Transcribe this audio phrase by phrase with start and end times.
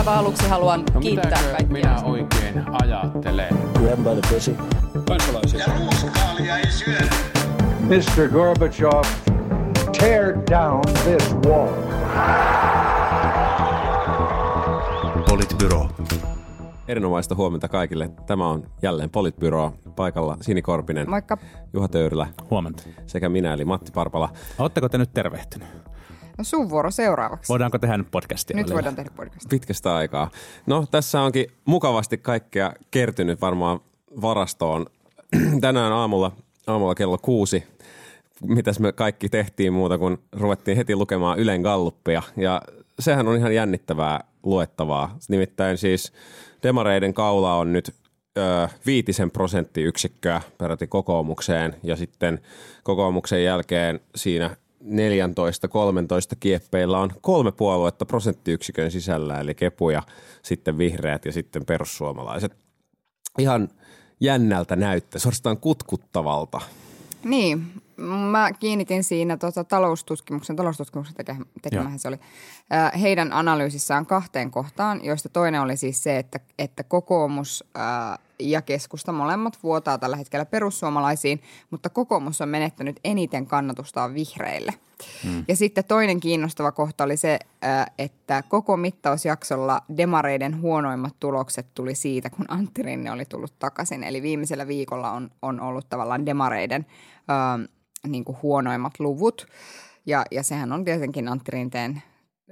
[0.00, 1.66] aivan aluksi haluan No kiittää kaikkia.
[1.72, 3.58] minä oikein ajattelen?
[3.74, 4.56] Grab by the pussy.
[5.08, 5.60] Kansalaisia.
[5.60, 7.10] Ja ruuskaalia ei syödä.
[7.80, 8.28] Mr.
[8.28, 9.02] Gorbachev,
[9.98, 11.68] tear down this wall.
[15.28, 15.88] Politbyro.
[16.88, 18.10] Erinomaista huomenta kaikille.
[18.26, 19.72] Tämä on jälleen Politbyro.
[19.96, 21.38] Paikalla Sini Korpinen, Moikka.
[21.72, 22.82] Juha Töyrylä Huomenta.
[23.06, 24.28] sekä minä eli Matti Parpala.
[24.58, 25.68] Oletteko te nyt tervehtynyt?
[26.40, 27.48] No sun vuoro seuraavaksi.
[27.48, 28.56] Voidaanko tehdä nyt podcastia?
[28.56, 29.48] Nyt voidaan tehdä podcast.
[29.48, 30.30] Pitkästä aikaa.
[30.66, 33.80] No tässä onkin mukavasti kaikkea kertynyt varmaan
[34.22, 34.86] varastoon.
[35.60, 36.32] Tänään aamulla,
[36.66, 37.64] aamulla kello kuusi
[38.44, 42.22] mitäs me kaikki tehtiin muuta kuin ruvettiin heti lukemaan Ylen Galluppia.
[42.36, 42.62] Ja
[42.98, 45.18] sehän on ihan jännittävää luettavaa.
[45.28, 46.12] Nimittäin siis
[46.62, 47.94] demareiden kaula on nyt
[48.38, 52.40] ö, viitisen prosenttiyksikköä peräti kokoomukseen ja sitten
[52.82, 54.86] kokoomuksen jälkeen siinä 14-13
[56.40, 60.02] kieppeillä on kolme puoluetta prosenttiyksikön sisällä, eli Kepu ja
[60.42, 62.56] sitten vihreät ja sitten perussuomalaiset.
[63.38, 63.68] Ihan
[64.20, 66.60] jännältä näyttää, suorastaan kutkuttavalta.
[67.24, 67.72] Niin,
[68.30, 72.18] mä kiinnitin siinä tota, taloustutkimuksen, taloustutkimuksen tekemä, tekemähän se oli,
[73.00, 79.12] heidän analyysissään kahteen kohtaan, joista toinen oli siis se, että, että kokoomus äh, ja keskusta
[79.12, 84.74] molemmat vuotaa tällä hetkellä perussuomalaisiin, mutta kokoomus on menettänyt eniten kannatustaan vihreille.
[85.24, 85.44] Hmm.
[85.48, 91.94] Ja sitten toinen kiinnostava kohta oli se, äh, että koko mittausjaksolla demareiden huonoimmat tulokset tuli
[91.94, 94.04] siitä, kun Antti Rinne oli tullut takaisin.
[94.04, 96.86] Eli viimeisellä viikolla on, on ollut tavallaan demareiden
[97.30, 97.68] äh,
[98.06, 99.46] niin kuin huonoimmat luvut.
[100.06, 102.02] Ja, ja sehän on tietenkin Antti Rinteen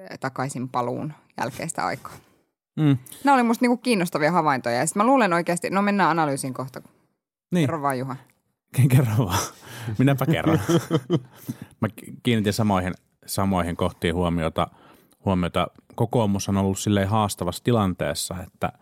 [0.00, 2.27] äh, takaisin paluun jälkeistä aikaa.
[2.78, 2.96] Mm.
[3.24, 4.76] Nämä oli musta niinku kiinnostavia havaintoja.
[4.76, 6.82] Ja sitten mä luulen oikeasti, no mennään analyysin kohta.
[7.52, 8.16] Niin, Kerro vaan Juha.
[8.90, 9.38] kerro vaan.
[9.98, 10.58] Minäpä kerron.
[11.80, 12.94] Mä ki- kiinnitin samoihin,
[13.26, 14.68] samoihin kohtiin huomiota.
[15.24, 15.66] huomiota.
[15.94, 18.72] Kokoomus on ollut silleen haastavassa tilanteessa, että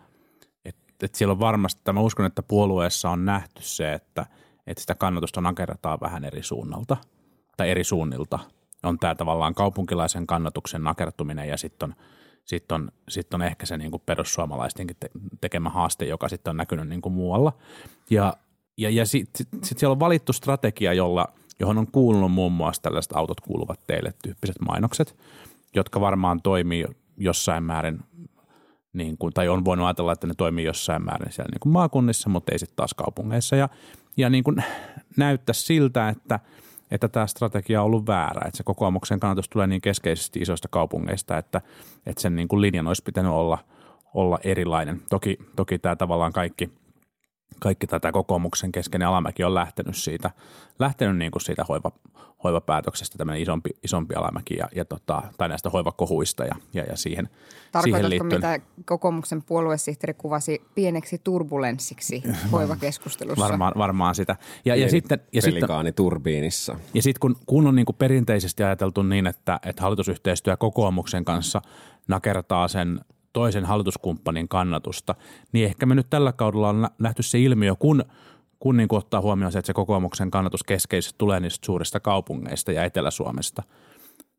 [0.64, 4.26] et, et siellä on varmasti, mä uskon, että puolueessa on nähty se, että,
[4.66, 6.96] että sitä kannatusta nakerrataan vähän eri suunnalta
[7.56, 8.38] tai eri suunnilta.
[8.82, 11.96] On tämä tavallaan kaupunkilaisen kannatuksen nakertuminen ja sitten on,
[12.46, 16.88] sit on, sit on ehkä se niinku perussuomalaistenkin te- tekemä haaste, joka sitten on näkynyt
[16.88, 17.52] niinku muualla.
[18.10, 18.36] Ja,
[18.78, 21.28] ja, ja sitten sit, sit siellä on valittu strategia, jolla,
[21.60, 25.16] johon on kuulunut muun muassa tällaiset autot kuuluvat teille tyyppiset mainokset,
[25.74, 26.84] jotka varmaan toimii
[27.16, 28.00] jossain määrin
[28.92, 32.28] niin kuin, tai on voinut ajatella, että ne toimii jossain määrin siellä niin kuin maakunnissa,
[32.28, 33.56] mutta ei sitten taas kaupungeissa.
[33.56, 33.68] Ja,
[34.16, 34.64] ja niin kuin
[35.16, 36.40] näyttää siltä, että,
[36.90, 41.38] että tämä strategia on ollut väärä, että se kokoomuksen kannatus tulee niin keskeisesti isoista kaupungeista,
[41.38, 41.60] että,
[42.06, 43.58] että sen niin kuin linjan olisi pitänyt olla,
[44.14, 45.02] olla erilainen.
[45.10, 46.70] Toki, toki tämä tavallaan kaikki,
[47.60, 50.30] kaikki tätä kokoomuksen keskeinen alamäki on lähtenyt siitä,
[50.78, 51.92] lähtenyt niin kuin siitä hoiva,
[52.44, 57.28] hoivapäätöksestä, tämmöinen isompi, isompi alamäki ja, ja tota, tai näistä hoivakohuista ja, ja, ja siihen,
[57.82, 58.40] siihen liittyen.
[58.40, 62.22] mitä kokoomuksen puoluesihteeri kuvasi pieneksi turbulenssiksi
[62.52, 63.44] hoivakeskustelussa?
[63.44, 64.36] Varmaan, varmaan sitä.
[64.64, 66.78] Ja, ja sitten, ja sitten, turbiinissa.
[66.94, 71.62] ja sitten kun, kun on niin kuin perinteisesti ajateltu niin, että, että hallitusyhteistyö kokoomuksen kanssa
[72.08, 73.00] nakertaa sen
[73.36, 75.14] toisen hallituskumppanin kannatusta,
[75.52, 78.04] niin ehkä me nyt tällä kaudella on nä- nähty se ilmiö, kun,
[78.58, 82.84] kun niin ottaa huomioon se, että se kokoomuksen kannatus keskeisesti tulee niistä suurista kaupungeista ja
[82.84, 83.62] Etelä-Suomesta,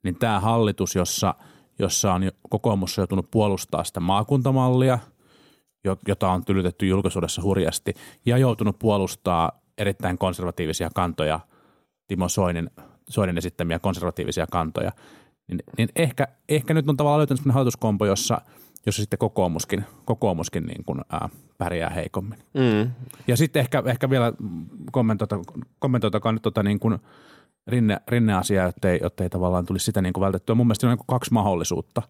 [0.03, 1.35] niin tämä hallitus, jossa,
[1.79, 4.99] jossa on kokoomus joutunut puolustaa sitä maakuntamallia,
[5.83, 7.93] jo- jota on tylytetty julkisuudessa hurjasti,
[8.25, 11.39] ja joutunut puolustaa erittäin konservatiivisia kantoja,
[12.07, 12.69] Timo Soinin,
[13.09, 14.91] Soinin esittämiä konservatiivisia kantoja,
[15.47, 18.41] niin, niin ehkä, ehkä nyt on tavallaan löytänyt sellainen hallituskompo, jossa,
[18.87, 22.39] jossa sitten kokoomuskin, kokoomuskin niin kuin, ää, pärjää heikommin.
[22.53, 22.91] Mm.
[23.27, 24.33] Ja sitten ehkä, ehkä vielä
[24.91, 25.39] kommentoita,
[25.79, 26.99] kommentoitakaan nyt tota niin kuin
[27.67, 30.55] rinne, rinne-asiaa, jotta ei, jotta ei tavallaan tulisi sitä niin kuin vältettyä.
[30.55, 32.01] Mun mielestä on niin kuin kaksi mahdollisuutta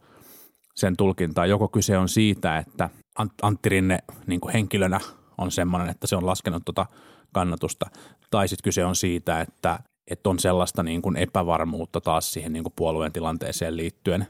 [0.76, 1.46] sen tulkintaa.
[1.46, 2.90] Joko kyse on siitä, että
[3.22, 5.00] Ant- Antti Rinne niin kuin henkilönä
[5.38, 6.86] on semmoinen, että se on laskenut tota
[7.34, 7.86] kannatusta,
[8.32, 9.80] tai sitten kyse on siitä, että,
[10.12, 14.28] että on sellaista niin kuin epävarmuutta taas siihen niin kuin puolueen tilanteeseen liittyen,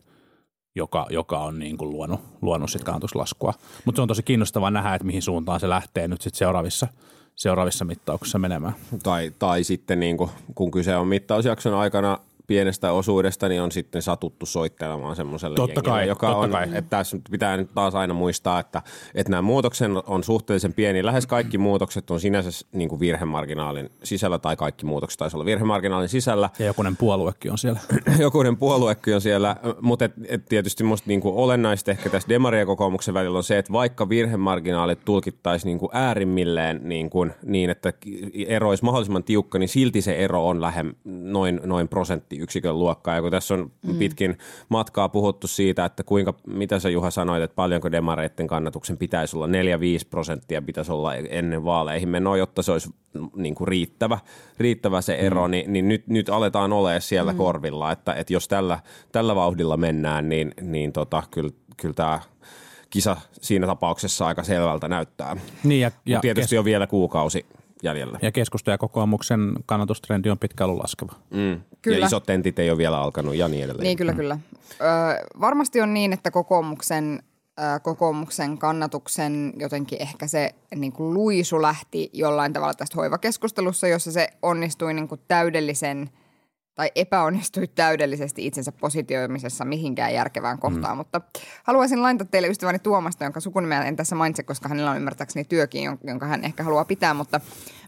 [0.76, 3.54] joka, joka on niin kuin luonut, luonut sit kannatuslaskua.
[3.86, 6.88] Mutta se on tosi kiinnostavaa nähdä, että mihin suuntaan se lähtee nyt sit seuraavissa,
[7.36, 8.76] seuraavissa mittauksissa menemään.
[9.04, 12.18] Tai, tai sitten niin kuin, kun kyse on mittausjakson aikana
[12.48, 16.64] pienestä osuudesta, niin on sitten satuttu soittelemaan semmoiselle Totta jengille, kai, joka totta on, kai.
[16.64, 18.82] että tässä pitää nyt taas aina muistaa, että,
[19.16, 21.06] että nämä muutokset on suhteellisen pieni.
[21.06, 26.10] Lähes kaikki muutokset on sinänsä niin kuin virhemarginaalin sisällä, tai kaikki muutokset taisi olla virhemarginaalin
[26.10, 26.50] sisällä.
[26.60, 27.80] Ja jokunen puoluekin on siellä.
[28.20, 33.14] jokunen puoluekin on siellä, mutta et, et tietysti musta niinku olennaista ehkä tässä Demaria kokoomuksen
[33.14, 37.94] välillä on se, että vaikka virhemarginaalit tulkittaisiin niinku äärimmilleen niinku, niin, että
[38.48, 43.16] ero olisi mahdollisimman tiukka, niin silti se ero on lähem, noin, noin prosentti prosenttiyksikön luokkaa.
[43.16, 43.96] Ja kun tässä on mm.
[43.96, 44.38] pitkin
[44.70, 49.48] matkaa puhuttu siitä, että kuinka, mitä sä Juha sanoit, että paljonko demareiden kannatuksen pitäisi olla,
[49.48, 49.50] 4-5
[50.10, 52.90] prosenttia pitäisi olla ennen vaaleihin menoa, jotta se olisi
[53.36, 54.20] niin kuin riittävä,
[54.58, 55.52] riittävä se ero, mm.
[55.52, 57.38] niin, niin nyt, nyt aletaan olemaan siellä mm.
[57.38, 58.80] korvilla, että, että jos tällä,
[59.12, 62.20] tällä vauhdilla mennään, niin, niin tota, kyllä, kyllä tämä
[62.90, 65.38] kisa siinä tapauksessa aika selvältä näyttää.
[65.64, 67.46] Niin ja, ja tietysti kes- on vielä kuukausi
[67.84, 68.20] jäljellä.
[68.22, 71.14] Ja keskusta ja kokoomuksen kannatustrendi on pitkä ollut laskeva.
[71.30, 71.62] Mm.
[71.82, 71.98] Kyllä.
[71.98, 73.84] Ja isot tentit ei ole vielä alkanut ja niin edelleen.
[73.84, 74.18] Niin, kyllä, mm.
[74.18, 74.40] kyllä.
[74.82, 77.24] Ö, varmasti on niin, että kokoomuksen,
[77.60, 84.12] ö, kokoomuksen kannatuksen jotenkin ehkä se niin kuin luisu lähti jollain tavalla tästä hoivakeskustelussa, jossa
[84.12, 86.10] se onnistui niin kuin täydellisen–
[86.78, 90.96] tai epäonnistui täydellisesti itsensä positioimisessa mihinkään järkevään kohtaan.
[90.96, 90.98] Mm.
[90.98, 91.22] Mutta
[91.64, 95.98] haluaisin lainata teille ystäväni Tuomasta, jonka sukunimeä en tässä mainitse, koska hänellä on ymmärtääkseni työkin,
[96.04, 97.14] jonka hän ehkä haluaa pitää.
[97.14, 97.42] Mutta,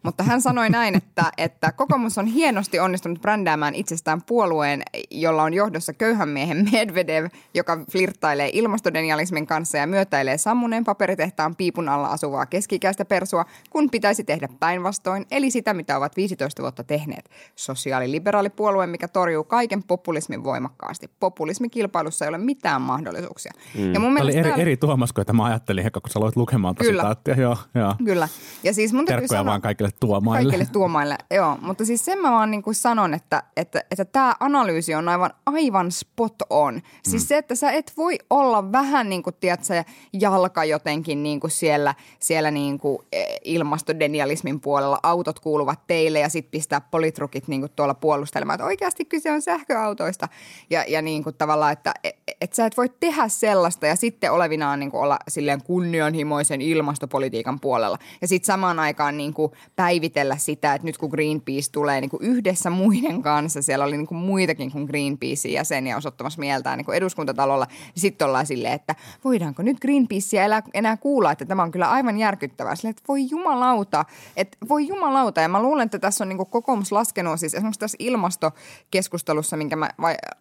[0.03, 5.53] mutta hän sanoi näin, että, että kokoomus on hienosti onnistunut brändäämään itsestään puolueen, jolla on
[5.53, 12.45] johdossa köyhän miehen Medvedev, joka flirttailee ilmastodenialismin kanssa ja myötäilee sammuneen paperitehtaan piipun alla asuvaa
[12.45, 17.29] keskikäistä persua, kun pitäisi tehdä päinvastoin, eli sitä, mitä ovat 15 vuotta tehneet.
[17.55, 21.09] Sosiaaliliberaalipuolue puolue, mikä torjuu kaiken populismin voimakkaasti.
[21.19, 23.51] Populismikilpailussa ei ole mitään mahdollisuuksia.
[23.75, 23.93] Mm.
[23.93, 24.61] Ja mun Tämä oli eri, täällä...
[24.61, 27.01] eri Tuomas kuin mä ajattelin, ehkä kun sä aloit lukemaan Kyllä.
[27.01, 27.35] sitaattia.
[27.35, 27.95] Joo, joo.
[28.05, 28.27] Kyllä.
[28.63, 30.51] Ja siis mun Terkkuja sanoa, vaan kaikille tuomaille.
[30.51, 31.57] Kaikille tuomaille, joo.
[31.61, 35.31] Mutta siis sen mä vaan niin kuin sanon, että, että, että tämä analyysi on aivan,
[35.45, 36.81] aivan spot on.
[37.03, 37.27] Siis mm.
[37.27, 39.83] se, että sä et voi olla vähän niin kuin, tiedätkö,
[40.13, 44.99] jalka jotenkin niin kuin siellä, siellä niin kuin e, ilmastodenialismin puolella.
[45.03, 49.41] Autot kuuluvat teille ja sitten pistää politrukit niin kuin tuolla puolustelemaan, että oikeasti kyse on
[49.41, 50.27] sähköautoista.
[50.69, 54.31] Ja, ja niin kuin tavallaan, että et, et sä et voi tehdä sellaista ja sitten
[54.31, 57.97] olevinaan niin kuin olla silleen kunnianhimoisen ilmastopolitiikan puolella.
[58.21, 62.23] Ja sitten samaan aikaan niin kuin päivitellä sitä, että nyt kun Greenpeace tulee niin kuin
[62.23, 66.97] yhdessä muiden kanssa, siellä oli niin kuin muitakin kuin Greenpeacein jäseniä osoittamassa mieltään niin kuin
[66.97, 71.71] eduskuntatalolla, niin sitten ollaan silleen, että voidaanko nyt Greenpeacea enää, enää kuulla, että tämä on
[71.71, 72.75] kyllä aivan järkyttävää.
[72.75, 74.05] Silleen, että voi jumalauta,
[74.37, 75.41] että voi jumalauta.
[75.41, 78.48] Ja mä luulen, että tässä on niin kuin kokoomus laskenut siis esimerkiksi tässä ilmasto
[78.91, 79.89] keskustelussa, minkä mä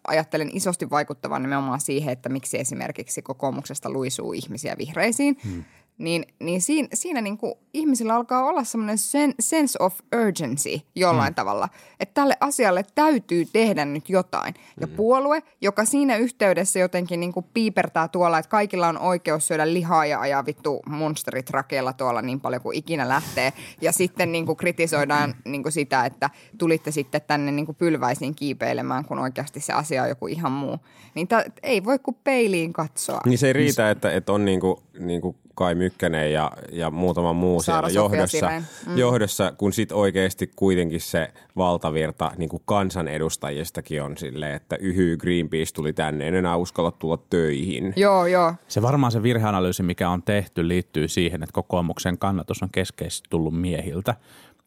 [0.07, 5.37] ajattelen isosti vaikuttavan nimenomaan siihen, että miksi esimerkiksi kokoomuksesta luisuu ihmisiä vihreisiin.
[5.45, 5.65] Hmm
[5.99, 11.33] niin, niin siinä, siinä niin kuin ihmisillä alkaa olla semmoinen sen, sense of urgency jollain
[11.33, 11.35] mm.
[11.35, 11.69] tavalla,
[12.01, 14.55] että tälle asialle täytyy tehdä nyt jotain.
[14.81, 14.93] Ja mm.
[14.93, 20.07] puolue, joka siinä yhteydessä jotenkin niin kuin piipertää tuolla, että kaikilla on oikeus syödä lihaa
[20.07, 23.53] ja ajaa vittu monsterit rakeella tuolla niin paljon kuin ikinä lähtee.
[23.81, 28.35] Ja sitten niin kuin kritisoidaan niin kuin sitä, että tulitte sitten tänne niin kuin pylväisiin
[28.35, 30.79] kiipeilemään, kun oikeasti se asia on joku ihan muu.
[31.15, 33.21] Niin ta, ei voi kuin peiliin katsoa.
[33.27, 36.91] Niin se ei riitä, että, että on niin kuin, niin kuin Kai Mykkänen ja, ja
[36.91, 38.51] muutama muu Saara siellä johdossa,
[38.87, 38.99] mm.
[38.99, 45.75] johdossa, kun sitten oikeasti kuitenkin se valtavirta niin kuin kansanedustajistakin on silleen, että yhy Greenpeace
[45.75, 47.93] tuli tänne, en enää uskalla tulla töihin.
[47.97, 48.55] Joo, joo.
[48.69, 53.61] Se varmaan se virheanalyysi, mikä on tehty, liittyy siihen, että kokoomuksen kannatus on keskeisesti tullut
[53.61, 54.15] miehiltä.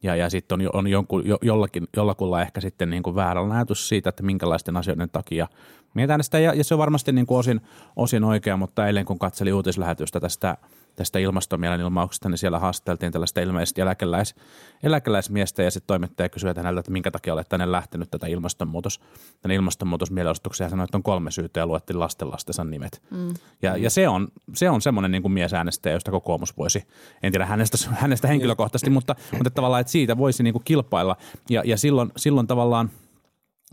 [0.04, 3.90] Ja, ja sitten on, on jonkun, jo, jollakin, jollakulla ehkä sitten niin kuin väärä ajatus
[3.90, 5.48] siitä, että minkälaisten asioiden takia
[5.94, 6.40] mietitään sitä.
[6.40, 7.62] Ja, ja se on varmasti niin kuin osin,
[7.96, 10.58] osin oikea, mutta eilen kun katselin uutislähetystä tästä–
[11.02, 14.36] tästä ilmastomielenilmauksesta, niin siellä haasteltiin tällaista ilmeisesti eläkeläis,
[14.84, 19.02] eläkeläismiestä ja sitten toimittaja kysyi häneltä, että minkä takia olet tänne lähtenyt tätä ilmastonmuutos,
[19.42, 23.02] tänne ilmastonmuutosmielenosoitukseen ja sanoi, että on kolme syytä ja luetti lastenlastensa nimet.
[23.12, 23.34] Mm.
[23.62, 26.88] Ja, ja, se on, se on semmoinen niin kuin miesäänestäjä, josta kokoomus voisi,
[27.24, 31.16] en tiedä hänestä, hänestä henkilökohtaisesti, mutta, mutta tavallaan, että siitä voisi niin kuin kilpailla
[31.50, 32.90] ja, ja silloin, silloin tavallaan,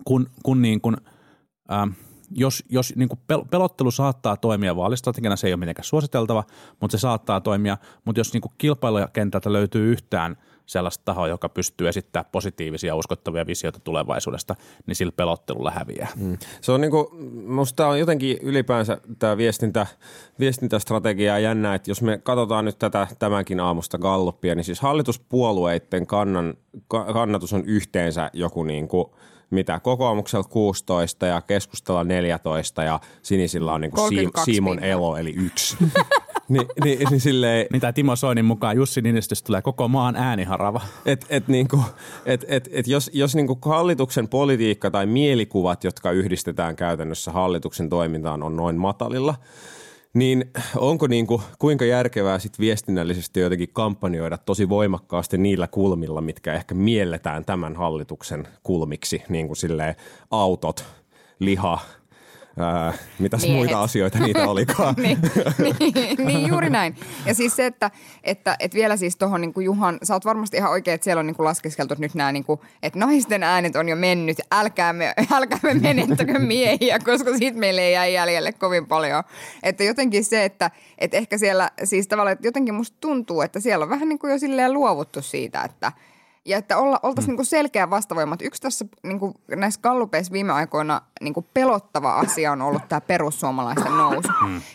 [0.04, 0.96] kun, kun niin kuin,
[1.72, 1.90] ähm,
[2.30, 3.20] jos, jos niin kuin
[3.50, 6.44] pelottelu saattaa toimia vaalistrategiana, se ei ole mitenkään suositeltava,
[6.80, 7.76] mutta se saattaa toimia.
[8.04, 13.80] Mutta jos niin kuin kilpailukentältä löytyy yhtään sellaista tahoa, joka pystyy esittämään positiivisia uskottavia visioita
[13.80, 14.54] tulevaisuudesta,
[14.86, 16.08] niin sillä pelottelulla häviää.
[16.16, 16.38] Mm.
[16.60, 17.06] Se on niin kuin,
[17.46, 19.86] musta on jotenkin ylipäänsä tämä viestintä,
[20.38, 26.54] viestintästrategia jännä, että jos me katsotaan nyt tätä tämänkin aamusta galluppia, niin siis hallituspuolueiden kannan,
[26.88, 29.06] kannatus on yhteensä joku niin kuin–
[29.50, 35.76] mitä kokoomuksella 16 ja keskustella 14 ja sinisillä on niin kuin Simon Elo eli yksi.
[36.48, 40.80] Ni, ni, niin silleen, niin tämä Timo Soinin mukaan Jussi Ninistys tulee koko maan ääniharava.
[41.06, 41.82] Et, et niinku,
[42.26, 48.42] et, et, et jos, jos niinku hallituksen politiikka tai mielikuvat, jotka yhdistetään käytännössä hallituksen toimintaan,
[48.42, 49.34] on noin matalilla–
[50.14, 56.54] niin onko niin kuin, kuinka järkevää sit viestinnällisesti jotenkin kampanjoida tosi voimakkaasti niillä kulmilla, mitkä
[56.54, 59.94] ehkä mielletään tämän hallituksen kulmiksi, niin kuin silleen
[60.30, 60.84] autot,
[61.38, 61.78] liha,
[62.58, 63.56] Ää, mitäs Miehet.
[63.56, 64.94] muita asioita niitä olikaan?
[65.02, 65.18] niin,
[65.78, 66.96] niin, niin, juuri näin.
[67.26, 67.90] Ja siis se, että,
[68.24, 71.26] että, että vielä siis tuohon niin Juhan, sä oot varmasti ihan oikein, että siellä on
[71.26, 75.74] niin kuin laskeskeltu nyt nämä, niin kuin, että naisten äänet on jo mennyt, älkäämme, älkäämme
[75.74, 79.24] menettäkö miehiä, koska siitä meille ei jää jäljelle kovin paljon.
[79.62, 83.82] Että jotenkin se, että, että ehkä siellä siis tavallaan, että jotenkin musta tuntuu, että siellä
[83.82, 85.92] on vähän niin kuin jo silleen luovuttu siitä, että–
[86.48, 88.36] ja että olla, oltaisiin niin selkeä vastavoima.
[88.42, 93.00] Yksi tässä niin kuin näissä kallupeissa viime aikoina niin kuin pelottava asia on ollut tämä
[93.00, 94.28] perussuomalaisten nousu.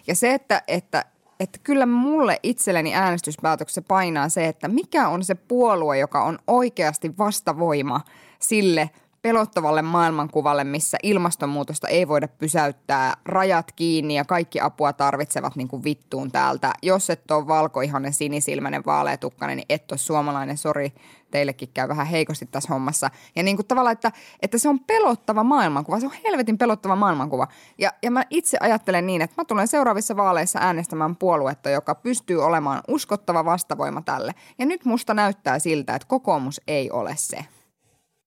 [0.07, 1.05] Ja se, että, että,
[1.39, 7.17] että kyllä mulle itselleni äänestyspäätöksessä painaa se, että mikä on se puolue, joka on oikeasti
[7.17, 8.01] vastavoima
[8.39, 8.89] sille
[9.23, 15.83] pelottavalle maailmankuvalle, missä ilmastonmuutosta ei voida pysäyttää, rajat kiinni ja kaikki apua tarvitsevat niin kuin
[15.83, 16.73] vittuun täältä.
[16.81, 20.93] Jos et ole valkoihoinen, sinisilmäinen, vaaleatukkainen, niin et ole suomalainen, sori,
[21.31, 23.09] teillekin käy vähän heikosti tässä hommassa.
[23.35, 24.11] Ja niin kuin tavallaan, että,
[24.41, 27.47] että se on pelottava maailmankuva, se on helvetin pelottava maailmankuva.
[27.77, 32.43] Ja, ja mä itse ajattelen niin, että mä tulen seuraavissa vaaleissa äänestämään puoluetta, joka pystyy
[32.43, 34.31] olemaan uskottava vastavoima tälle.
[34.57, 37.45] Ja nyt musta näyttää siltä, että kokoomus ei ole se.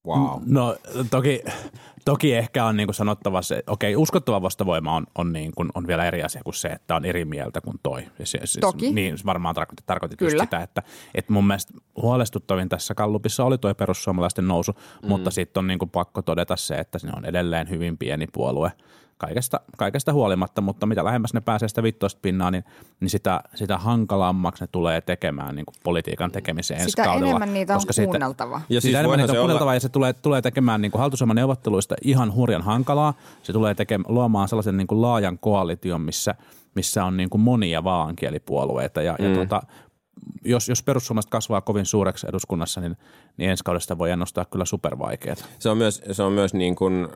[0.06, 0.42] Wow.
[0.46, 0.76] No
[1.10, 1.42] toki,
[2.04, 5.86] toki ehkä on niin kuin sanottava se, okei, uskottava vastavoima on, on, niin kuin, on
[5.86, 8.06] vielä eri asia kuin se, että on eri mieltä kuin toi.
[8.25, 8.92] Se, siis, Toki.
[8.92, 9.54] Niin varmaan
[9.86, 10.44] tarkoitit just Kyllä.
[10.44, 10.82] sitä, että,
[11.14, 15.08] että mun mielestä huolestuttavin tässä kallupissa oli tuo perussuomalaisten nousu, mm.
[15.08, 18.72] mutta sitten on niin kuin pakko todeta se, että se on edelleen hyvin pieni puolue
[19.18, 22.64] kaikesta, kaikesta huolimatta, mutta mitä lähemmäs ne pääsee sitä 15 pinnaa, niin,
[23.00, 27.26] niin sitä, sitä hankalammaksi ne tulee tekemään niin kuin politiikan tekemiseen ensi Sitä kaudella.
[27.30, 28.54] enemmän niitä on koska kuunneltava.
[28.56, 30.80] Ja Ja siis sitä enemmän voihan niitä on olla- kuunneltava ja se tulee, tulee tekemään
[30.82, 33.14] niin hallitusohjelmaneuvotteluista ihan hurjan hankalaa.
[33.42, 36.35] Se tulee tekemään, luomaan sellaisen niin kuin laajan koalition, missä,
[36.75, 39.02] missä on niin kuin monia vaankielipuolueita.
[39.02, 39.25] Ja, mm.
[39.28, 39.62] ja tuota,
[40.44, 42.96] jos, jos perussuomalaiset kasvaa kovin suureksi eduskunnassa, niin,
[43.37, 45.37] niin ensi kaudesta voi ennustaa kyllä supervaikeaa.
[45.58, 47.08] Se on myös, se on myös niin kuin,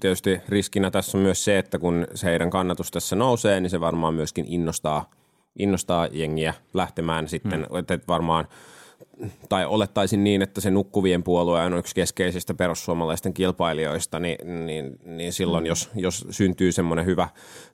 [0.00, 3.80] tietysti riskinä tässä on myös se, että kun se heidän kannatus tässä nousee, niin se
[3.80, 5.10] varmaan myöskin innostaa,
[5.58, 7.76] innostaa jengiä lähtemään sitten, mm.
[7.78, 8.48] että varmaan
[9.48, 15.32] tai olettaisin niin, että se nukkuvien puolue on yksi keskeisistä perussuomalaisten kilpailijoista, niin, niin, niin
[15.32, 17.28] silloin jos, jos syntyy semmoinen hyvä,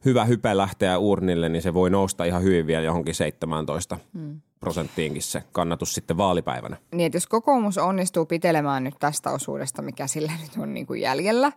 [0.05, 4.41] hyvä hype lähteä urnille, niin se voi nousta ihan hyvin vielä johonkin 17 mm.
[4.61, 6.77] prosenttiinkin se kannatus sitten vaalipäivänä.
[6.93, 11.01] Niin, että jos kokoomus onnistuu pitelemään nyt tästä osuudesta, mikä sillä nyt on niin kuin
[11.01, 11.53] jäljellä,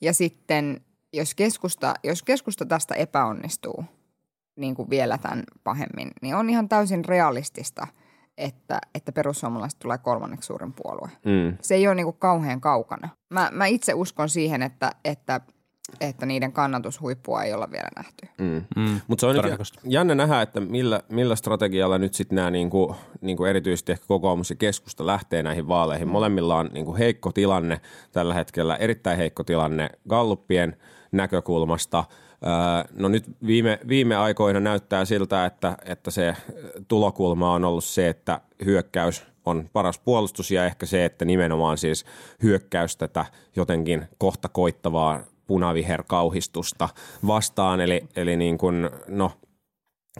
[0.00, 0.80] ja sitten
[1.12, 3.84] jos keskusta, jos keskusta tästä epäonnistuu
[4.56, 7.86] niin kuin vielä tämän pahemmin, niin on ihan täysin realistista,
[8.38, 11.08] että, että perussuomalaiset tulee kolmanneksi suurin puolue.
[11.24, 11.58] Mm.
[11.60, 13.08] Se ei ole niin kuin kauhean kaukana.
[13.30, 15.40] Mä, mä itse uskon siihen, että, että,
[16.00, 18.28] että niiden kannatushuippua ei olla vielä nähty.
[18.38, 18.64] Mm.
[18.76, 19.00] Mm.
[19.08, 19.36] Mutta se on
[19.84, 24.56] jännä nähdä, että millä, millä strategialla nyt sitten nämä niinku, niinku erityisesti ehkä kokoomus ja
[24.56, 26.08] keskusta lähtee näihin vaaleihin.
[26.08, 27.80] Molemmilla on niinku heikko tilanne
[28.12, 30.76] tällä hetkellä, erittäin heikko tilanne Galluppien
[31.12, 32.04] näkökulmasta.
[32.92, 36.36] No nyt viime, viime aikoina näyttää siltä, että, että se
[36.88, 42.04] tulokulma on ollut se, että hyökkäys on paras puolustus ja ehkä se, että nimenomaan siis
[42.42, 43.24] hyökkäys tätä
[43.56, 46.88] jotenkin kohta koittavaa punaviherkauhistusta
[47.26, 47.80] vastaan.
[47.80, 49.32] Eli, eli niin kuin, no,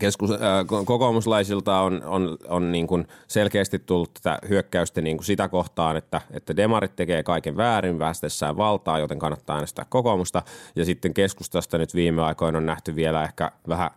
[0.00, 5.24] keskus, äh, ko- kokoomuslaisilta on, on, on niin kuin selkeästi tullut tätä hyökkäystä niin kuin
[5.24, 10.42] sitä kohtaan, että, että demarit tekee kaiken väärin päästessään valtaa, joten kannattaa äänestää kokoomusta.
[10.76, 13.90] Ja sitten keskustasta nyt viime aikoina on nähty vielä ehkä vähän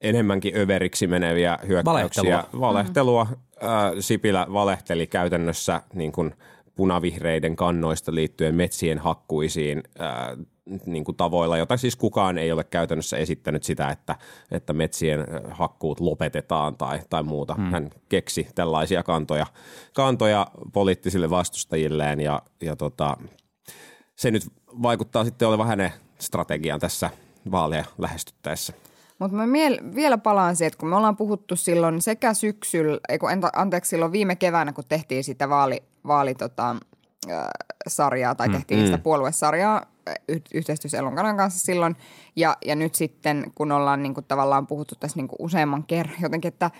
[0.00, 2.22] enemmänkin överiksi meneviä hyökkäyksiä.
[2.22, 2.60] Valehtelua.
[2.60, 3.26] Valehtelua.
[3.62, 3.70] Äh,
[4.00, 6.34] Sipilä valehteli käytännössä niin kuin
[6.74, 10.46] punavihreiden kannoista liittyen metsien hakkuisiin äh,
[10.86, 14.16] niin kuin tavoilla, jota siis kukaan ei ole käytännössä esittänyt sitä, että,
[14.50, 17.54] että metsien hakkuut lopetetaan tai, tai muuta.
[17.54, 17.70] Hmm.
[17.70, 19.46] Hän keksi tällaisia kantoja,
[19.94, 23.16] kantoja poliittisille vastustajilleen ja, ja tota,
[24.16, 24.42] se nyt
[24.82, 27.10] vaikuttaa sitten olevan hänen strategiaan tässä
[27.50, 28.72] vaaleja lähestyttäessä.
[29.18, 33.18] Mutta mä miel- vielä palaan siihen, että kun me ollaan puhuttu silloin sekä syksyllä, ei
[33.18, 36.76] kun anteeksi silloin viime keväänä, kun tehtiin sitä vaali, vaali tota,
[37.88, 41.96] sarjaa tai tehtiin mm, sitä puoluesarjaa äh, y- yhteistyössä Elon Kanan kanssa silloin.
[42.36, 46.22] Ja, ja nyt sitten, kun ollaan niin kuin, tavallaan puhuttu tässä niin kuin useamman kerran
[46.22, 46.70] jotenkin, että,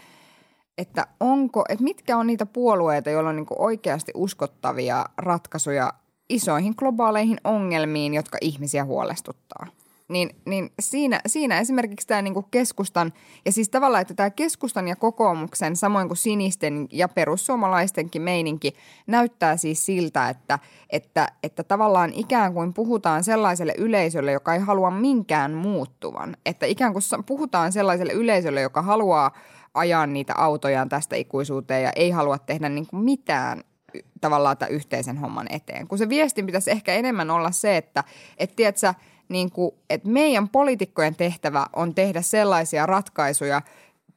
[0.78, 5.92] että onko, että mitkä on niitä puolueita, joilla on niin kuin oikeasti uskottavia ratkaisuja
[6.28, 9.66] isoihin globaaleihin ongelmiin, jotka ihmisiä huolestuttaa.
[10.08, 13.12] Niin, niin siinä, siinä esimerkiksi tämä niinku keskustan,
[13.44, 18.74] ja siis tavallaan, että tämä keskustan ja kokoomuksen, samoin kuin sinisten ja perussuomalaistenkin meininki,
[19.06, 20.58] näyttää siis siltä, että,
[20.90, 26.36] että, että tavallaan ikään kuin puhutaan sellaiselle yleisölle, joka ei halua minkään muuttuvan.
[26.46, 29.30] Että ikään kuin puhutaan sellaiselle yleisölle, joka haluaa
[29.74, 33.64] ajaa niitä autojaan tästä ikuisuuteen ja ei halua tehdä niinku mitään
[34.20, 35.88] tavallaan tämän yhteisen homman eteen.
[35.88, 38.04] Kun se viestin pitäisi ehkä enemmän olla se, että
[38.38, 38.94] et, tiedätkö,
[39.28, 43.62] niin kuin, että meidän poliitikkojen tehtävä on tehdä sellaisia ratkaisuja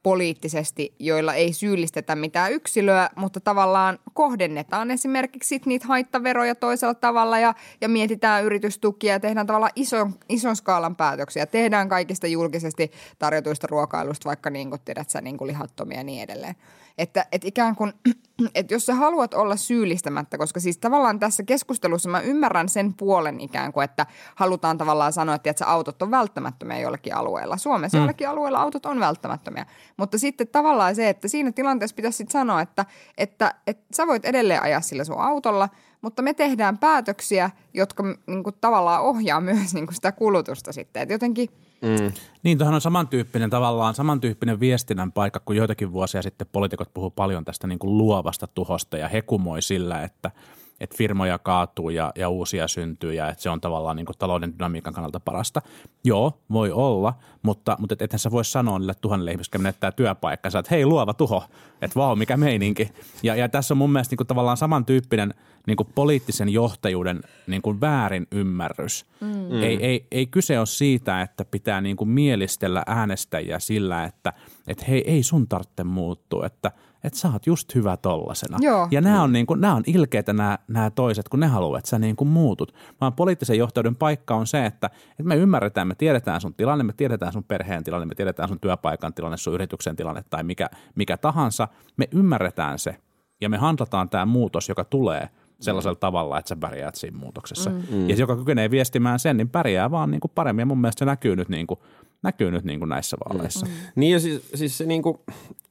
[0.02, 7.38] poliittisesti, joilla ei syyllistetä mitään yksilöä, mutta tavallaan kohdennetaan esimerkiksi sit niitä haittaveroja toisella tavalla
[7.38, 11.46] ja, ja mietitään yritystukia ja tehdään tavallaan ison, ison skaalan päätöksiä.
[11.46, 16.22] Tehdään kaikista julkisesti tarjotuista ruokailusta vaikka niin kuin, tiedät sä, niin kuin lihattomia ja niin
[16.22, 16.54] edelleen.
[16.98, 17.92] Että, että ikään kuin,
[18.54, 23.40] että jos sä haluat olla syyllistämättä, koska siis tavallaan tässä keskustelussa mä ymmärrän sen puolen
[23.40, 27.56] ikään kuin, että halutaan tavallaan sanoa, että, että autot on välttämättömiä jollakin alueella.
[27.56, 28.02] Suomessa mm.
[28.02, 29.66] jollakin alueella autot on välttämättömiä.
[29.96, 32.86] Mutta sitten tavallaan se, että siinä tilanteessa pitäisi sitten sanoa, että,
[33.18, 35.68] että, että sä voit edelleen ajaa sillä sun autolla,
[36.02, 41.02] mutta me tehdään päätöksiä, jotka niin kuin, tavallaan ohjaa myös niin kuin sitä kulutusta sitten.
[41.02, 41.48] Että jotenkin–
[41.82, 42.12] Mm.
[42.42, 47.44] Niin, tuohon on samantyyppinen tavallaan, samantyyppinen viestinnän paikka, kun joitakin vuosia sitten poliitikot puhuu paljon
[47.44, 50.30] tästä niin kuin luovasta tuhosta ja hekumoi sillä, että–
[50.80, 54.52] että firmoja kaatuu ja, ja uusia syntyy ja että se on tavallaan niin kuin talouden
[54.52, 55.62] dynamiikan kannalta parasta.
[56.04, 59.92] Joo, voi olla, mutta, mutta et, ethän sä voi sanoa niille tuhannelle ihmisille, jotka menettää
[59.92, 61.44] työpaikkansa, että hei luova tuho,
[61.82, 62.88] että vau mikä meininki.
[63.22, 65.34] Ja, ja tässä on mun mielestä niin kuin tavallaan samantyyppinen
[65.66, 69.06] niin kuin poliittisen johtajuuden niin kuin väärin ymmärrys.
[69.20, 69.62] Mm.
[69.62, 74.32] Ei, ei, ei kyse ole siitä, että pitää niin kuin mielistellä äänestäjiä sillä, että,
[74.66, 76.72] että hei ei sun tarvitse muuttua, että–
[77.04, 78.58] että sä oot just hyvä tollasena.
[78.60, 78.88] Joo.
[78.90, 81.90] Ja nämä on, niin kuin, nämä on ilkeitä nämä, nämä toiset, kun ne haluaa, että
[81.90, 82.74] sä niin kuin muutut.
[83.00, 86.92] Vaan poliittisen johtajuuden paikka on se, että, että me ymmärretään, me tiedetään sun tilanne, me
[86.92, 91.16] tiedetään sun perheen tilanne, me tiedetään sun työpaikan tilanne, sun yrityksen tilanne tai mikä, mikä
[91.16, 91.68] tahansa.
[91.96, 92.96] Me ymmärretään se
[93.40, 95.28] ja me handlataan tämä muutos, joka tulee
[95.60, 96.00] sellaisella mm.
[96.00, 97.70] tavalla, että sä pärjäät siinä muutoksessa.
[97.70, 98.08] Mm.
[98.08, 100.62] Ja se, joka kykenee viestimään sen, niin pärjää vaan niin kuin paremmin.
[100.62, 101.80] Ja mun mielestä se näkyy nyt, niin kuin,
[102.22, 103.66] näkyy nyt niin kuin näissä vaaleissa.
[103.66, 103.72] Mm.
[103.96, 105.18] Niin ja siis, siis se niin kuin,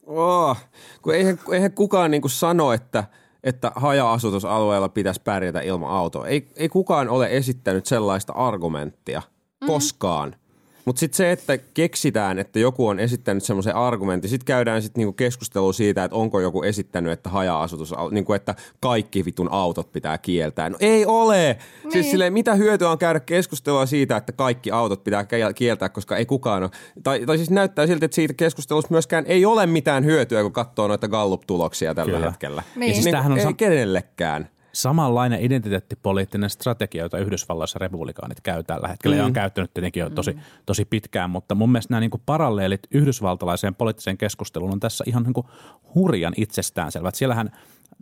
[0.06, 0.56] oh,
[1.02, 3.04] kun eihän, eihän kukaan niin kuin sano, että,
[3.44, 6.26] että haja-asutusalueella pitäisi pärjätä ilman autoa.
[6.26, 9.22] Ei, ei kukaan ole esittänyt sellaista argumenttia
[9.60, 9.66] mm.
[9.66, 10.36] koskaan–
[10.84, 15.12] mutta sitten se, että keksitään, että joku on esittänyt semmoisen argumentin, sitten käydään sitten niinku
[15.12, 20.70] keskustelua siitä, että onko joku esittänyt, että haja-asutus, niinku että kaikki vitun autot pitää kieltää.
[20.70, 21.56] No ei ole!
[21.58, 21.92] Siis niin.
[21.92, 26.26] Siis silleen, mitä hyötyä on käydä keskustelua siitä, että kaikki autot pitää kieltää, koska ei
[26.26, 26.70] kukaan ole.
[27.02, 30.88] Tai, tai siis näyttää siltä, että siitä keskustelusta myöskään ei ole mitään hyötyä, kun katsoo
[30.88, 32.30] noita Gallup-tuloksia tällä Kyllä.
[32.30, 32.62] hetkellä.
[32.76, 32.88] Niin.
[32.88, 34.48] Ja siis niin, on ei sam- kenellekään
[34.82, 39.18] samanlainen identiteettipoliittinen strategia, jota Yhdysvalloissa republikaanit käy tällä hetkellä mm.
[39.18, 40.36] ja on käyttänyt tietenkin jo tosi,
[40.66, 45.22] tosi pitkään, mutta mun mielestä nämä niin kuin paralleelit yhdysvaltalaiseen poliittiseen keskusteluun on tässä ihan
[45.22, 45.46] niin kuin
[45.94, 47.14] hurjan itsestäänselvät.
[47.14, 47.50] Siellähän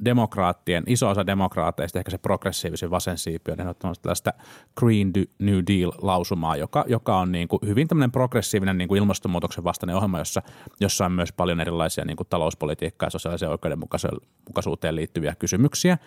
[0.04, 4.32] demokraattien, iso osa demokraateista, ehkä se progressiivisen vasensiipi on ehdottomasti tällaista
[4.76, 9.96] Green New Deal-lausumaa, joka, joka on niin kuin hyvin tämmöinen progressiivinen niin kuin ilmastonmuutoksen vastainen
[9.96, 10.42] ohjelma, jossa,
[10.80, 15.98] jossa on myös paljon erilaisia niin kuin talouspolitiikkaa ja sosiaaliseen oikeudenmukaisuuteen liittyviä kysymyksiä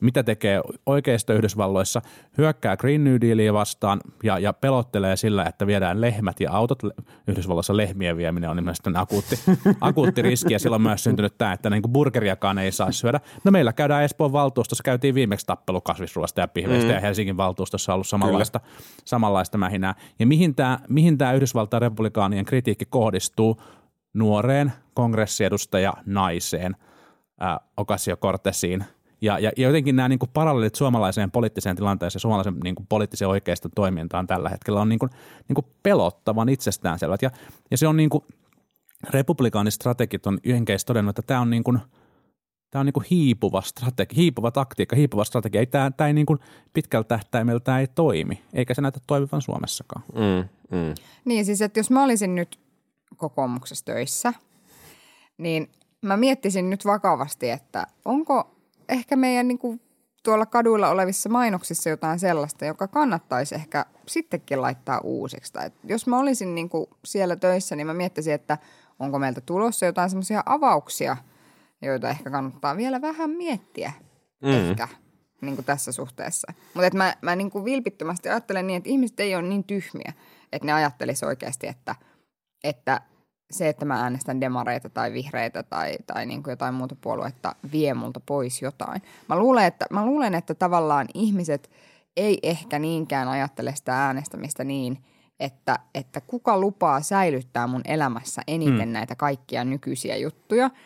[0.00, 2.02] mitä tekee oikeisto Yhdysvalloissa,
[2.38, 6.82] hyökkää Green New Dealia vastaan ja, ja pelottelee sillä, että viedään lehmät ja autot.
[7.28, 9.38] Yhdysvalloissa lehmien vieminen on nimenomaan akuutti,
[9.80, 13.20] akuutti riski ja silloin on myös syntynyt tämä, että niin kuin burgeriakaan ei saa syödä.
[13.44, 16.94] No meillä käydään Espoon valtuustossa, käytiin viimeksi tappelu kasvisruoasta ja pihveistä mm.
[16.94, 18.60] ja Helsingin valtuustossa on ollut samanlaista,
[19.04, 19.94] samanlaista mähinää.
[20.18, 23.62] Ja mihin tämä, mihin tämä Yhdysvaltain republikaanien kritiikki kohdistuu?
[24.14, 26.76] Nuoreen kongressiedustaja naiseen,
[27.76, 28.84] Ocasio-Cortesiin–
[29.20, 32.86] ja, ja, ja jotenkin nämä niin kuin paralleelit suomalaiseen poliittiseen tilanteeseen ja suomalaisen niin kuin
[32.86, 35.10] poliittisen oikeiston toimintaan tällä hetkellä on niin kuin,
[35.48, 37.22] niin kuin pelottavan itsestäänselvät.
[37.22, 37.30] Ja,
[37.70, 38.24] ja se on niin kuin,
[39.10, 41.78] republikaanistrategit on jenkeissä todennut, että tämä on niin kuin,
[42.70, 45.60] tämä on niin kuin hiipuva strategia, hiipuva taktiikka, hiipuva strategia.
[45.60, 46.38] Ei, tämä, tämä ei niin kuin
[46.72, 50.02] pitkällä tähtäimellä tämä ei toimi, eikä se näytä toimivan Suomessakaan.
[50.14, 50.48] Mm,
[50.78, 50.94] mm.
[51.24, 52.58] Niin siis, että jos mä olisin nyt
[53.16, 54.32] kokoomuksessa töissä,
[55.38, 55.70] niin
[56.02, 58.55] mä miettisin nyt vakavasti, että onko
[58.88, 59.80] ehkä meidän niin kuin
[60.22, 65.52] tuolla kaduilla olevissa mainoksissa jotain sellaista, joka kannattaisi ehkä sittenkin laittaa uusiksi.
[65.52, 68.58] Tai jos mä olisin niin kuin siellä töissä, niin mä miettisin, että
[68.98, 71.16] onko meiltä tulossa jotain semmoisia avauksia,
[71.82, 73.92] joita ehkä kannattaa vielä vähän miettiä
[74.42, 74.50] mm.
[74.50, 74.88] ehkä
[75.40, 76.52] niin kuin tässä suhteessa.
[76.74, 80.12] Mutta mä, mä niin kuin vilpittömästi ajattelen niin, että ihmiset ei ole niin tyhmiä,
[80.52, 81.94] että ne ajattelisi oikeasti, että,
[82.64, 83.00] että–
[83.50, 87.94] se, että mä äänestän demareita tai vihreitä tai, tai niin kuin jotain muuta puoluetta vie
[87.94, 89.02] multa pois jotain.
[89.28, 91.70] Mä luulen, että, mä luulen, että tavallaan ihmiset
[92.16, 95.04] ei ehkä niinkään ajattele sitä äänestämistä niin,
[95.40, 98.92] että, että kuka lupaa säilyttää mun elämässä eniten mm.
[98.92, 100.70] näitä kaikkia nykyisiä juttuja–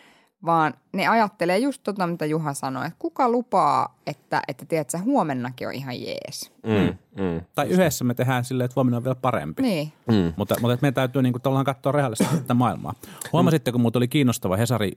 [0.44, 4.98] vaan ne ajattelee just tota, mitä Juha sanoi, että kuka lupaa, että, että tiedät, sä,
[4.98, 6.53] huomennakin on ihan jees.
[6.66, 7.40] Mm, mm.
[7.55, 9.62] Tai yhdessä me tehdään silleen, että huomenna on vielä parempi.
[9.62, 9.92] Niin.
[10.07, 10.33] Mm.
[10.37, 12.94] Mutta, mutta meidän täytyy niin kuin, katsoa rehellisesti tätä maailmaa.
[13.33, 14.92] Huomasitte, kun muuta oli kiinnostava Hesari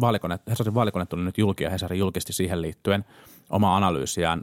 [0.00, 3.04] vaalikone, Hesarin vaalikone tuli nyt julki ja Hesari julkisti siihen liittyen
[3.50, 4.42] omaa analyysiään.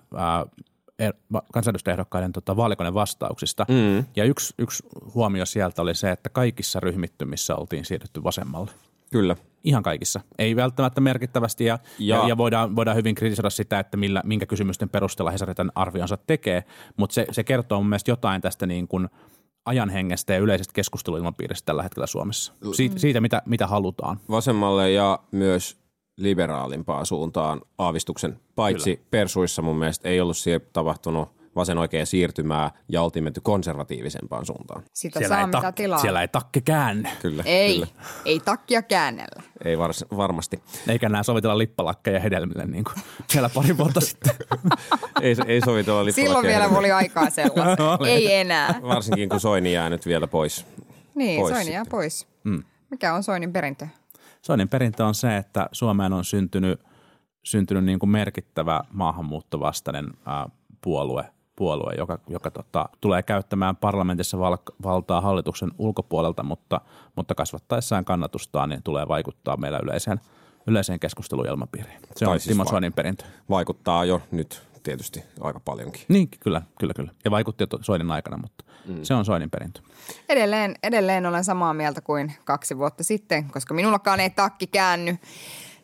[1.53, 3.65] Kansanedustajaehdokkaiden tota, vaalikoneen vastauksista.
[3.69, 4.05] Mm.
[4.15, 8.71] Ja yksi, yksi huomio sieltä oli se, että kaikissa ryhmittymissä oltiin siirrytty vasemmalle.
[9.13, 9.35] Kyllä.
[9.63, 10.21] Ihan kaikissa.
[10.37, 12.27] Ei välttämättä merkittävästi ja, ja.
[12.27, 16.63] Ja- voidaan, voidaan hyvin kritisoida sitä, että millä, minkä kysymysten perusteella Hesari tämän arvionsa tekee,
[16.97, 19.09] mutta se, se kertoo mun mielestä jotain tästä niin kuin
[19.65, 22.53] ajan hengestä ja yleisestä keskusteluilmapiiristä tällä hetkellä Suomessa.
[22.75, 24.19] Siitä, siitä mitä, mitä halutaan.
[24.29, 25.77] Vasemmalle ja myös
[26.17, 28.39] liberaalimpaan suuntaan aavistuksen.
[28.55, 29.07] Paitsi Kyllä.
[29.11, 34.83] persuissa mun mielestä ei ollut siellä tapahtunut vasen oikea siirtymää ja oltiin menty konservatiivisempaan suuntaan.
[34.93, 35.99] Sitä saa mitä tak- tilaa.
[35.99, 37.43] siellä ei takke käänny, Kyllä.
[37.45, 37.87] ei, Kyllä.
[38.25, 39.43] ei takkia käännellä.
[39.65, 40.63] Ei vars, varmasti.
[40.87, 42.95] eikä enää sovitella lippalakkeja hedelmille niin kuin
[43.27, 44.33] siellä pari vuotta sitten.
[45.21, 46.59] ei, ei sovitella Silloin lippalakkeja.
[46.69, 47.97] vielä oli aikaa sellaista.
[48.07, 48.79] ei enää.
[48.81, 50.65] Varsinkin kun Soini jää nyt vielä pois.
[51.15, 51.91] Niin, Pois Soini jää sitten.
[51.97, 52.27] pois.
[52.43, 52.63] Mm.
[52.89, 53.87] Mikä on Soinin perintö?
[54.41, 56.79] Soinin perintö on se, että Suomeen on syntynyt,
[57.43, 60.49] syntynyt niin kuin merkittävä maahanmuuttovastainen ää,
[60.81, 66.81] puolue, puolue, joka, joka tota, tulee käyttämään parlamentissa val, valtaa hallituksen ulkopuolelta, mutta,
[67.15, 70.19] mutta kasvattaessaan kannatustaan niin tulee vaikuttaa meillä yleiseen,
[70.67, 71.99] yleiseen keskusteluilmapiiriin.
[72.15, 73.23] Se on Tai siis Timo Soinin perintö.
[73.49, 76.01] Vaikuttaa jo nyt tietysti aika paljonkin.
[76.07, 77.11] Niin, kyllä, kyllä, kyllä.
[77.25, 79.03] Ja vaikutti jo Soinin aikana, mutta mm.
[79.03, 79.81] se on Soinin perintö.
[80.29, 85.17] Edelleen, edelleen olen samaa mieltä kuin kaksi vuotta sitten, koska minullakaan ei takki käänny.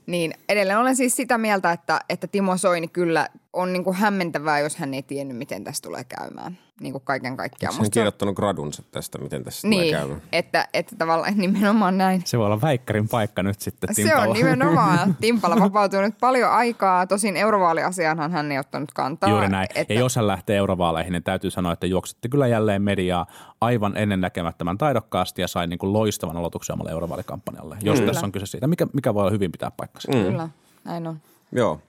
[0.06, 4.60] Niin edelleen olen siis sitä mieltä, että, että Timo Soini kyllä on niin kuin hämmentävää,
[4.60, 6.58] jos hän ei tiennyt, miten tässä tulee käymään.
[6.82, 7.74] Niin kuin kaiken kaikkiaan.
[7.76, 10.22] Hän se on- kirjoittanut gradunsa tästä, miten tässä tulee Niin, käymään?
[10.32, 12.22] että, että tavallaan nimenomaan näin.
[12.26, 14.26] Se voi olla väikkärin paikka nyt sitten Se Timpalla.
[14.28, 15.16] on nimenomaan.
[15.22, 17.08] Timpalla vapautuu nyt paljon aikaa.
[17.08, 19.30] Tosin eurovaaliasiaanhan hän ei ottanut kantaa.
[19.30, 19.68] Juuri näin.
[19.76, 23.26] Että, Ja jos hän lähtee eurovaaleihin, niin täytyy sanoa, että juoksitte kyllä jälleen mediaa
[23.62, 27.78] aivan ennennäkemättömän taidokkaasti ja sai niin kuin loistavan aloituksen omalle eurovaalikampanjalle.
[27.82, 28.12] Jos Kyllä.
[28.14, 30.12] tässä on kyse siitä, mikä, mikä voi hyvin pitää paikkansa.
[30.12, 30.24] Mm.
[30.24, 30.50] Kyllä,
[30.86, 31.20] näin on.
[31.52, 31.80] Joo.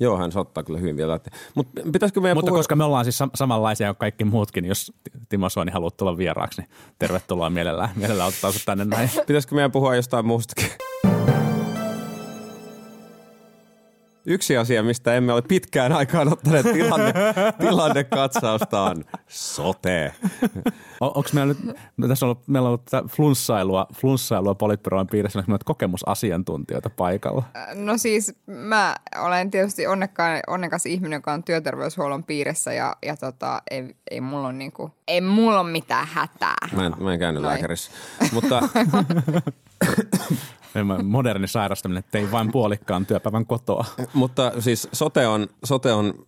[0.00, 1.20] Joo, hän saattaa kyllä hyvin vielä.
[1.54, 2.58] Mutta pitäisikö meidän Mutta puhua...
[2.58, 4.92] koska me ollaan siis sam- samanlaisia kuin kaikki muutkin, jos
[5.28, 7.90] Timo Soini haluaa tulla vieraaksi, niin tervetuloa mielellään.
[7.96, 9.10] Mielellään ottaa tänne näin.
[9.26, 10.68] Pitäisikö meidän puhua jostain muustakin?
[14.30, 17.12] Yksi asia, mistä emme ole pitkään aikaan ottaneet tilanne,
[17.60, 20.12] tilannekatsausta on sote.
[21.00, 25.06] On, onko meillä nyt, no tässä on ollut, meillä on ollut tätä flunssailua, flunssailua politbyroon
[25.06, 27.44] piirissä, onko meillä kokemusasiantuntijoita paikalla?
[27.74, 33.62] No siis mä olen tietysti onnekkaan, onnekas ihminen, joka on työterveyshuollon piirissä ja, ja tota,
[33.70, 36.68] ei, ei, mulla ole niinku, ei mulla ole mitään hätää.
[36.72, 37.52] Mä en, mä en käynyt Noin.
[37.52, 37.90] lääkärissä.
[38.32, 38.62] Mutta
[41.02, 43.84] Moderni sairastaminen, ettei vain puolikkaan työpäivän kotoa.
[44.12, 46.26] Mutta siis sote on, sote on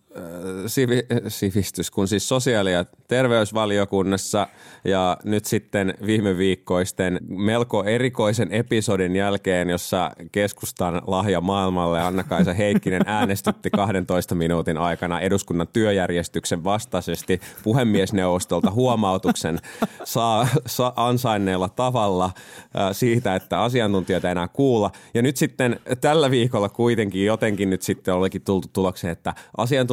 [0.67, 4.47] sivi, sivistys, kun siis sosiaali- ja terveysvaliokunnassa
[4.83, 13.01] ja nyt sitten viime viikkoisten melko erikoisen episodin jälkeen, jossa keskustan lahja maailmalle Anna-Kaisa Heikkinen
[13.05, 19.59] äänestytti 12 minuutin aikana eduskunnan työjärjestyksen vastaisesti puhemiesneuvostolta huomautuksen
[20.03, 24.91] saa, saa ansainneella tavalla äh, siitä, että asiantuntijoita enää kuulla.
[25.13, 29.33] Ja nyt sitten tällä viikolla kuitenkin jotenkin nyt sitten olikin tultu tulokseen, että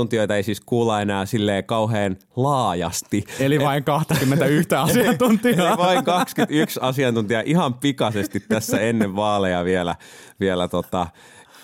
[0.09, 3.25] asiantuntijoita ei siis kuulla enää silleen kauhean laajasti.
[3.41, 5.69] Eli vain 21 asiantuntijaa.
[5.69, 9.97] Eli vain 21 asiantuntijaa ihan pikaisesti tässä ennen vaaleja vielä,
[10.41, 11.07] vielä tota,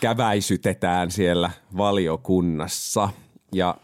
[0.01, 3.09] käväisytetään siellä valiokunnassa.
[3.53, 3.75] Ja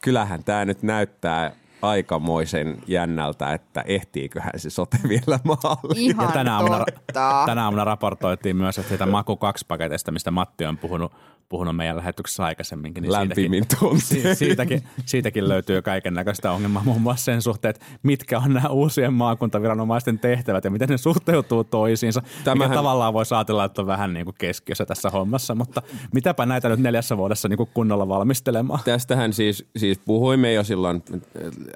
[0.00, 1.52] kyllähän tämä nyt näyttää
[1.82, 6.10] aikamoisen jännältä, että ehtiiköhän se sote vielä maaliin.
[6.10, 6.84] Ihan tänä aamuna,
[7.46, 11.12] tänä aamuna raportoitiin myös, että siitä Maku 2 paketista, mistä Matti on puhunut,
[11.50, 12.94] puhunut meidän lähetyksessä aikaisemmin.
[12.94, 13.64] Niin Lämpimin
[13.98, 18.68] siitäkin, siitäkin, siitäkin löytyy kaiken näköistä ongelmaa, muun muassa sen suhteen, että mitkä on nämä
[18.68, 22.20] uusien maakuntaviranomaisten tehtävät ja miten ne suhteutuu toisiinsa.
[22.20, 22.44] Tämähän...
[22.44, 25.82] Tämähän- Mikä tavallaan voisi ajatella, että on vähän niin kuin keskiössä tässä hommassa, mutta
[26.14, 28.80] mitäpä näitä nyt neljässä vuodessa niin kuin kunnolla valmistelemaan.
[28.84, 31.02] Tästähän siis, siis puhuimme jo silloin,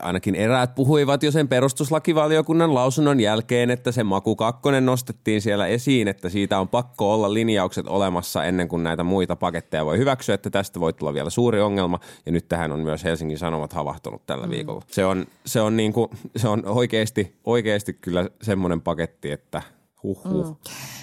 [0.01, 6.09] ainakin eräät puhuivat jo sen perustuslakivaliokunnan lausunnon jälkeen, että se Maku 2 nostettiin siellä esiin,
[6.09, 10.51] että siitä on pakko olla linjaukset olemassa ennen kuin näitä muita paketteja voi hyväksyä, että
[10.51, 12.01] tästä voi tulla vielä suuri ongelma.
[12.27, 14.83] Ja nyt tähän on myös Helsingin Sanomat havahtunut tällä viikolla.
[14.89, 19.63] Se on, se on, niin kuin, se on oikeasti, oikeasti kyllä semmoinen paketti, että
[20.05, 20.47] huhhuh.
[20.47, 20.57] Mm.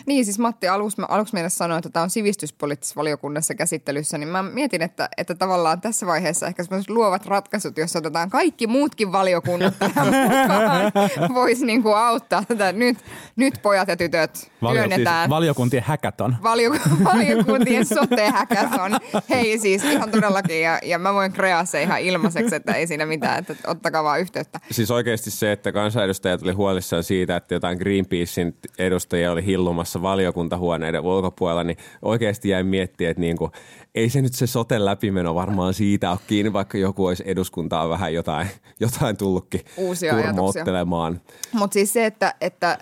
[0.06, 4.44] Niin, siis Matti aluksi, aluksi meille sanoi, että tämä on sivistyspoliittisessa valiokunnassa käsittelyssä, niin mä
[4.44, 9.74] mietin, että, että tavallaan tässä vaiheessa ehkä sellaiset luovat ratkaisut, jos otetaan kaikki muutkin valiokunnat
[9.80, 10.92] tähän mukaan,
[11.34, 12.72] voisi niin kuin auttaa tätä.
[12.72, 12.98] Nyt,
[13.36, 15.30] nyt pojat ja tytöt Valio, siis työnnetään.
[15.30, 16.36] valiokuntien häkäton.
[16.44, 16.72] Valio,
[17.14, 18.92] valiokuntien sote-häkäton.
[19.30, 23.06] Hei siis ihan todellakin ja, ja mä voin kreaa se ihan ilmaiseksi, että ei siinä
[23.06, 24.60] mitään, että ottakaa vaan yhteyttä.
[24.72, 28.56] Siis oikeasti se, että kansanedustajat oli huolissaan siitä, että jotain Greenpeacein
[28.92, 33.52] edustajia oli hillumassa valiokuntahuoneiden ulkopuolella, niin oikeasti jäin miettimään, että niin kuin,
[33.96, 38.14] ei se nyt se soten läpimeno varmaan siitä ole kiinni, vaikka joku olisi eduskuntaa vähän
[38.14, 38.48] jotain,
[38.80, 40.34] jotain tullutkin Uusia ajatuksia.
[40.34, 41.22] kurmoottelemaan.
[41.52, 42.78] Mutta siis se, että, että,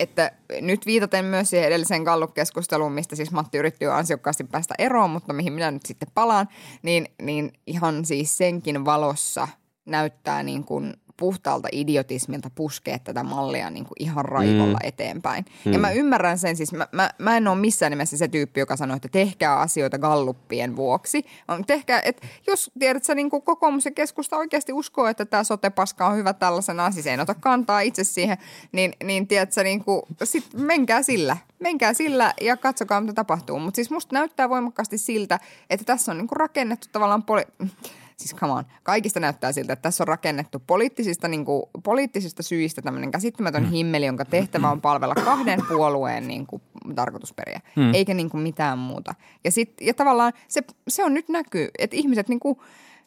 [0.00, 5.10] että nyt viitaten myös siihen edelliseen Gallup-keskusteluun, mistä siis Matti yritti jo ansiokkaasti päästä eroon,
[5.10, 6.48] mutta mihin minä nyt sitten palaan,
[6.82, 9.48] niin, niin ihan siis senkin valossa
[9.86, 14.88] näyttää niin kuin puhtaalta idiotismilta puskea tätä mallia niin kuin ihan raivolla mm.
[14.88, 15.44] eteenpäin.
[15.64, 15.72] Mm.
[15.72, 18.76] Ja mä ymmärrän sen, siis mä, mä, mä en ole missään nimessä se tyyppi, joka
[18.76, 21.26] sanoo, että tehkää asioita galluppien vuoksi.
[21.48, 25.44] Vaan Tehkää, että jos tiedät sä niin kuin kokoomus ja keskusta oikeasti uskoo, että tämä
[25.44, 28.38] sote-paska on hyvä tällaisena, siis en ota kantaa itse siihen,
[28.72, 31.36] niin, niin tiedät sä niin kuin, sit menkää sillä.
[31.58, 33.58] Menkää sillä ja katsokaa, mitä tapahtuu.
[33.58, 37.68] Mutta siis musta näyttää voimakkaasti siltä, että tässä on niin kuin rakennettu tavallaan poli-
[38.16, 42.82] siis come on, kaikista näyttää siltä, että tässä on rakennettu poliittisista, niin kuin, poliittisista syistä
[42.82, 46.62] tämmöinen käsittämätön himmeli, jonka tehtävä on palvella kahden puolueen niin kuin,
[46.94, 47.94] tarkoitusperiä, mm.
[47.94, 49.14] eikä niin kuin mitään muuta.
[49.44, 52.58] Ja, sit, ja tavallaan se, se on nyt näkyy, että ihmiset niin kuin,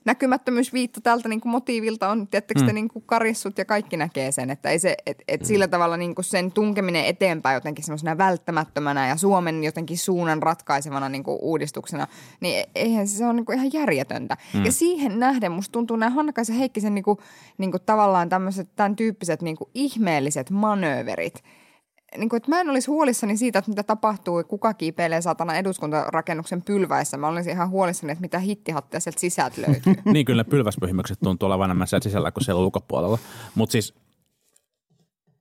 [0.05, 2.73] näkymättömyysviitta tältä niin kuin motiivilta on, tiettäkö mm.
[2.73, 5.45] niin kuin karissut ja kaikki näkee sen, että ei se, et, et mm.
[5.45, 11.09] sillä tavalla niin kuin sen tunkeminen eteenpäin jotenkin semmoisena välttämättömänä ja Suomen jotenkin suunnan ratkaisevana
[11.09, 12.07] niin kuin uudistuksena,
[12.39, 14.37] niin e- eihän se, se on niin kuin ihan järjetöntä.
[14.53, 14.65] Mm.
[14.65, 17.17] Ja siihen nähden musta tuntuu nämä Hannakaisen Heikkisen niin kuin,
[17.57, 21.43] niin kuin tavallaan tämmöiset tämän tyyppiset niin kuin ihmeelliset manööverit–
[22.17, 26.61] niin kuin, että mä en olisi huolissani siitä, että mitä tapahtuu, kuka kiipeilee saatana eduskuntarakennuksen
[26.61, 27.17] pylväissä.
[27.17, 29.93] Mä olisin ihan huolissani, että mitä hittihatteja sieltä sisältä löytyy.
[30.13, 33.17] niin kyllä pylväspyhimykset tuntuu olevan enemmän siellä sisällä kuin siellä ulkopuolella.
[33.55, 33.93] Mutta siis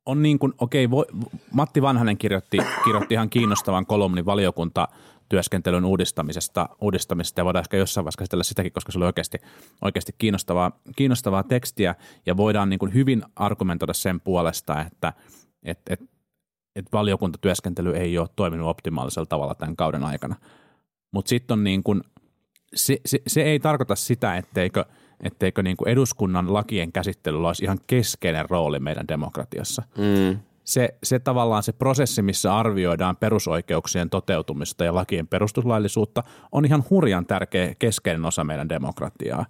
[0.07, 1.05] on niin kuin, okei, voi,
[1.53, 4.89] Matti Vanhanen kirjoitti, kirjoitti ihan kiinnostavan kolumnin valiokunta
[5.29, 9.39] työskentelyn uudistamisesta, uudistamisesta ja voidaan ehkä jossain vaiheessa käsitellä sitäkin, koska se oli oikeasti,
[9.83, 11.95] oikeasti kiinnostavaa, kiinnostavaa tekstiä
[12.27, 15.13] ja voidaan niin kuin hyvin argumentoida sen puolesta, että
[15.63, 16.01] et, et
[16.77, 20.37] että valiokuntatyöskentely ei ole toiminut optimaalisella tavalla tämän kauden aikana.
[21.13, 22.03] Mutta sitten on niin kuin,
[22.75, 24.85] se, se, se, ei tarkoita sitä, etteikö,
[25.21, 29.83] etteikö niin kuin eduskunnan lakien käsittelyllä olisi ihan keskeinen rooli meidän demokratiassa.
[29.99, 30.39] Mm.
[30.65, 37.27] Se, se tavallaan se prosessi, missä arvioidaan perusoikeuksien toteutumista ja lakien perustuslaillisuutta, on ihan hurjan
[37.27, 39.47] tärkeä keskeinen osa meidän demokratiaa.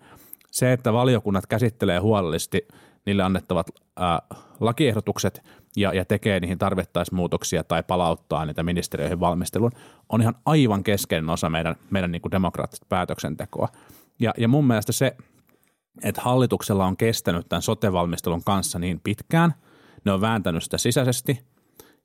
[0.50, 2.68] Se, että valiokunnat käsittelee huolellisesti
[3.06, 4.22] niille annettavat ää,
[4.60, 5.42] lakiehdotukset–
[5.76, 9.70] ja, ja tekee niihin tarvittaisiin muutoksia tai palauttaa niitä ministeriöihin valmisteluun,
[10.08, 13.68] on ihan aivan keskeinen osa meidän, meidän niin demokraattista päätöksentekoa.
[14.18, 15.16] Ja, ja mun mielestä se,
[16.02, 19.54] että hallituksella on kestänyt tämän sote-valmistelun kanssa niin pitkään,
[20.04, 21.40] ne on vääntänyt sitä sisäisesti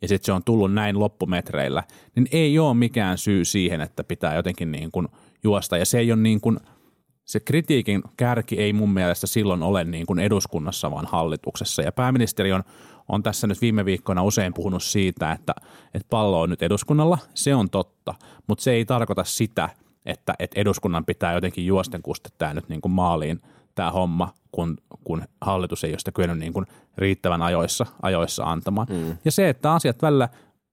[0.02, 1.84] ja sitten se on tullut näin loppumetreillä,
[2.16, 5.08] niin ei ole mikään syy siihen, että pitää jotenkin niin kuin
[5.44, 5.78] juosta.
[5.78, 6.60] Ja se ei ole niin kuin,
[7.26, 11.82] se kritiikin kärki ei mun mielestä silloin ole niin kuin eduskunnassa, vaan hallituksessa.
[11.82, 12.64] Ja pääministeri on
[13.10, 15.56] on tässä nyt viime viikkoina usein puhunut siitä, että,
[15.94, 17.18] että pallo on nyt eduskunnalla.
[17.34, 18.14] Se on totta,
[18.48, 19.70] mutta se ei tarkoita sitä,
[20.06, 23.40] että, että eduskunnan pitää jotenkin juosten kustettaa nyt niin kuin maaliin
[23.76, 26.66] tämä homma, kun, kun hallitus ei ole sitä kyennyt niin kuin
[26.98, 28.88] riittävän ajoissa, ajoissa antamaan.
[28.90, 29.18] Mm.
[29.26, 30.30] Ja se, että asiat välillä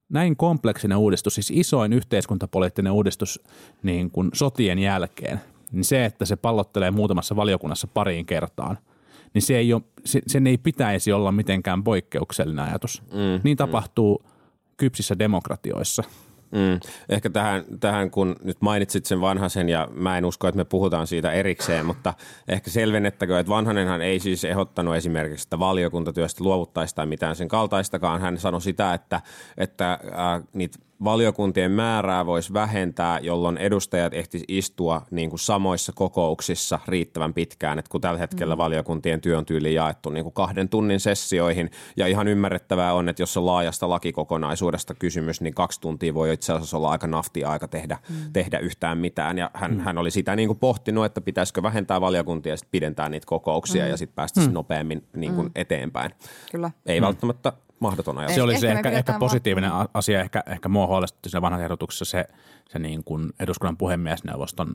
[0.09, 3.41] näin kompleksinen uudistus, siis isoin yhteiskuntapoliittinen uudistus
[3.83, 5.41] niin kuin sotien jälkeen,
[5.73, 8.79] niin se, että se pallottelee muutamassa valiokunnassa pariin kertaan–
[9.35, 13.03] niin se ei ole, se, sen ei pitäisi olla mitenkään poikkeuksellinen ajatus.
[13.13, 14.31] Mm, niin tapahtuu mm.
[14.77, 16.03] kypsissä demokratioissa.
[16.51, 16.81] Mm.
[17.09, 21.07] Ehkä tähän, tähän, kun nyt mainitsit sen vanhasen ja mä en usko, että me puhutaan
[21.07, 22.15] siitä erikseen, mutta
[22.49, 28.21] ehkä selvennettäkö, että vanhanenhan ei siis ehdottanut esimerkiksi, että valiokuntatyöstä luovuttaisi tai mitään sen kaltaistakaan.
[28.21, 29.21] Hän sanoi sitä, että,
[29.57, 36.79] että äh, niitä valiokuntien määrää voisi vähentää, jolloin edustajat ehtis istua niin kuin samoissa kokouksissa
[36.89, 38.59] riittävän pitkään, että kun tällä hetkellä mm.
[38.59, 43.37] valiokuntien työn tyyli jaettu niin kuin kahden tunnin sessioihin, ja ihan ymmärrettävää on, että jos
[43.37, 47.99] on laajasta lakikokonaisuudesta kysymys, niin kaksi tuntia voi itse asiassa olla aika naftia aika tehdä,
[48.09, 48.33] mm.
[48.33, 49.81] tehdä yhtään mitään, ja hän, mm.
[49.81, 53.85] hän oli sitä niin kuin pohtinut, että pitäisikö vähentää valiokuntia ja sitten pidentää niitä kokouksia
[53.85, 53.91] mm.
[53.91, 54.53] ja sitten päästä mm.
[54.53, 55.53] nopeammin niin kuin mm.
[55.55, 56.11] eteenpäin.
[56.51, 56.71] Kyllä.
[56.87, 57.05] Ei mm.
[57.05, 58.35] välttämättä mahdoton ajatus.
[58.35, 62.05] Se oli se ehkä, ehkä positiivinen va- asia, ehkä, ehkä mua huolestutti siinä vanhassa ehdotuksessa
[62.05, 62.25] se,
[62.69, 64.75] se niin kuin eduskunnan puhemiesneuvoston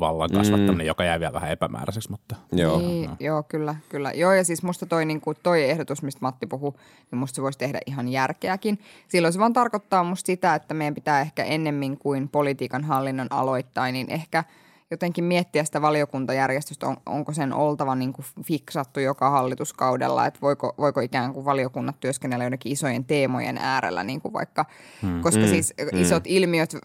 [0.00, 0.86] vallan kasvattaminen, mm.
[0.86, 2.10] joka jäi vielä vähän epämääräiseksi.
[2.10, 2.78] Mutta, joo.
[2.78, 3.16] Niin, no.
[3.20, 4.12] joo, kyllä, kyllä.
[4.12, 6.72] Joo, ja siis musta toi, niin kuin, toi ehdotus, mistä Matti puhui,
[7.10, 8.78] niin musta se voisi tehdä ihan järkeäkin.
[9.08, 13.90] Silloin se vaan tarkoittaa musta sitä, että meidän pitää ehkä ennemmin kuin politiikan hallinnon aloittaa,
[13.92, 14.44] niin ehkä–
[14.90, 20.74] jotenkin miettiä sitä valiokuntajärjestystä, on, onko sen oltava niin kuin fiksattu joka hallituskaudella, että voiko,
[20.78, 24.64] voiko ikään kuin valiokunnat työskennellä joidenkin isojen teemojen äärellä, niin kuin vaikka,
[25.02, 25.20] hmm.
[25.20, 26.02] koska mm, siis hmm.
[26.02, 26.76] isot ilmiöt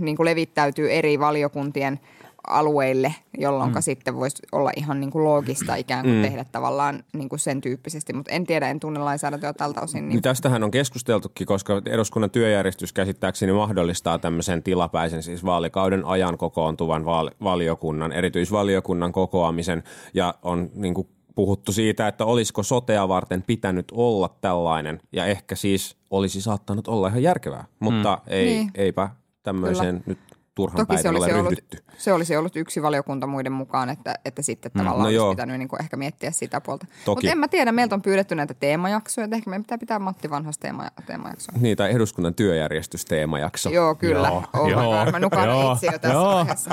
[0.00, 2.00] niin kuin levittäytyy eri valiokuntien
[2.48, 3.80] alueille, jolloin mm.
[3.80, 6.22] sitten voisi olla ihan niin kuin loogista ikään kuin mm.
[6.22, 8.12] tehdä tavallaan niin kuin sen tyyppisesti.
[8.12, 10.08] Mutta en tiedä, en tunne lainsäädäntöä tältä osin.
[10.08, 10.22] Niin...
[10.22, 17.36] Tästähän on keskusteltukin, koska eduskunnan työjärjestys käsittääkseni mahdollistaa tämmöisen tilapäisen siis vaalikauden ajan kokoontuvan vaali-
[17.42, 19.82] valiokunnan, erityisvaliokunnan kokoamisen
[20.14, 25.54] ja on niin kuin puhuttu siitä, että olisiko sotea varten pitänyt olla tällainen ja ehkä
[25.54, 28.32] siis olisi saattanut olla ihan järkevää, mutta mm.
[28.32, 28.70] ei, niin.
[28.74, 29.08] eipä
[29.42, 30.02] tämmöiseen Kyllä.
[30.06, 30.18] nyt
[30.54, 31.54] turhan Toki se olisi, ollut,
[31.98, 35.30] se olisi ollut yksi valiokunta muiden mukaan, että, että sitten mm, tavallaan no olisi joo.
[35.30, 36.86] pitänyt niin kuin ehkä miettiä sitä puolta.
[37.06, 40.30] Mutta en mä tiedä, meiltä on pyydetty näitä teemajaksoja, että ehkä meidän pitää pitää Matti
[40.30, 41.54] Vanhas teema, teemajaksoa.
[41.60, 43.70] Niin, tai eduskunnan työjärjestys teemajakso.
[43.70, 44.28] Joo, kyllä.
[44.28, 46.34] Joo, oh joo, mä nukaan joo, itse jo tässä joo.
[46.34, 46.70] vaiheessa.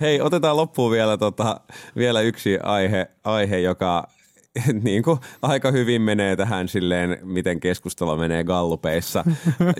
[0.00, 1.60] Hei, otetaan loppuun vielä, tota,
[1.96, 4.08] vielä yksi aihe, aihe joka
[4.82, 9.24] niin kuin aika hyvin menee tähän silleen, miten keskustelu menee gallupeissa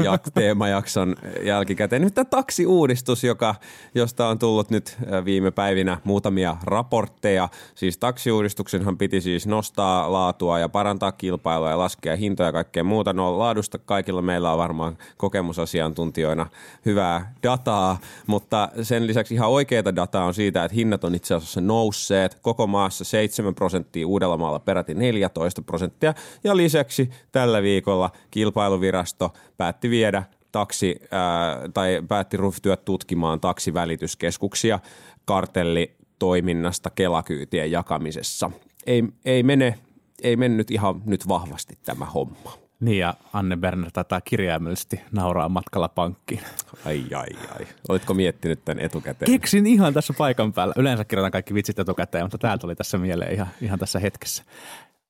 [0.05, 2.03] ja teemajakson jälkikäteen.
[2.03, 3.55] Nyt tämä taksiuudistus, joka,
[3.95, 7.49] josta on tullut nyt viime päivinä muutamia raportteja.
[7.75, 13.13] Siis taksiuudistuksenhan piti siis nostaa laatua ja parantaa kilpailua ja laskea hintoja ja kaikkea muuta.
[13.13, 16.47] No laadusta kaikilla meillä on varmaan kokemusasiantuntijoina
[16.87, 21.61] hyvää dataa, mutta sen lisäksi ihan oikeaa dataa on siitä, että hinnat on itse asiassa
[21.61, 26.15] nousseet koko maassa 7 prosenttia Uudellamaalla peräti 14 prosenttia.
[26.45, 30.23] Ja lisäksi tällä viikolla kilpailuvirasto päätti viedä
[30.53, 34.79] taksi, ää, tai päätti ryhtyä tutkimaan taksivälityskeskuksia
[35.25, 38.51] kartellitoiminnasta kelakyytien jakamisessa.
[38.87, 39.79] Ei, ei, mene,
[40.23, 42.62] ei mennyt ihan nyt vahvasti tämä homma.
[42.83, 46.41] Niin ja Anne Berner taitaa kirjaimellisesti nauraa matkalla pankkiin.
[46.85, 47.67] Ai ai ai.
[47.89, 49.31] Oletko miettinyt tämän etukäteen?
[49.31, 50.75] Keksin ihan tässä paikan päällä.
[50.77, 54.45] Yleensä kirjoitan kaikki vitsit etukäteen, mutta tämä tuli tässä mieleen ihan, ihan tässä hetkessä.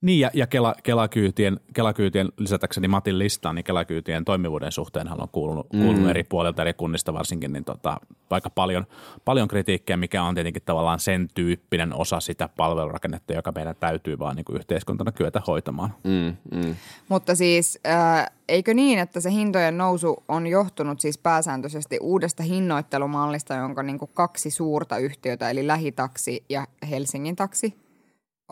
[0.03, 5.73] Niin ja, ja Kela, Kelakyytien, Kelakyytien lisätäkseni Matin listaan, niin Kelakyytien toimivuuden suhteen on kuulunut,
[5.73, 5.83] mm.
[5.83, 8.87] kuulunut eri puolilta, eri kunnista varsinkin, niin tota, aika paljon,
[9.25, 14.37] paljon kritiikkiä, mikä on tietenkin tavallaan sen tyyppinen osa sitä palvelurakennetta, joka meidän täytyy vaan
[14.37, 15.95] niin kuin yhteiskuntana kyetä hoitamaan.
[16.05, 16.75] Mm, mm.
[17.09, 23.55] Mutta siis äh, eikö niin, että se hintojen nousu on johtunut siis pääsääntöisesti uudesta hinnoittelumallista,
[23.55, 27.75] jonka niin kuin kaksi suurta yhtiötä, eli Lähitaksi ja Helsingin taksi–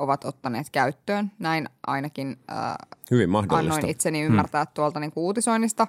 [0.01, 1.31] ovat ottaneet käyttöön.
[1.39, 2.75] Näin ainakin äh,
[3.11, 4.73] Hyvin annoin itseni ymmärtää hmm.
[4.75, 5.87] tuolta niin kuin uutisoinnista.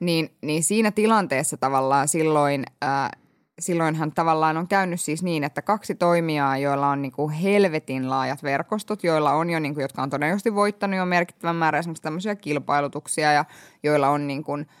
[0.00, 3.10] Niin, niin siinä tilanteessa tavallaan silloin, äh,
[3.58, 8.42] silloinhan tavallaan on käynyt siis niin, että kaksi toimijaa, joilla on niin kuin helvetin laajat
[8.42, 12.34] verkostot, joilla on jo, niin kuin, jotka on todennäköisesti voittanut jo merkittävän määrän esimerkiksi tämmöisiä
[12.34, 13.44] kilpailutuksia ja
[13.82, 14.66] joilla on niin kuin–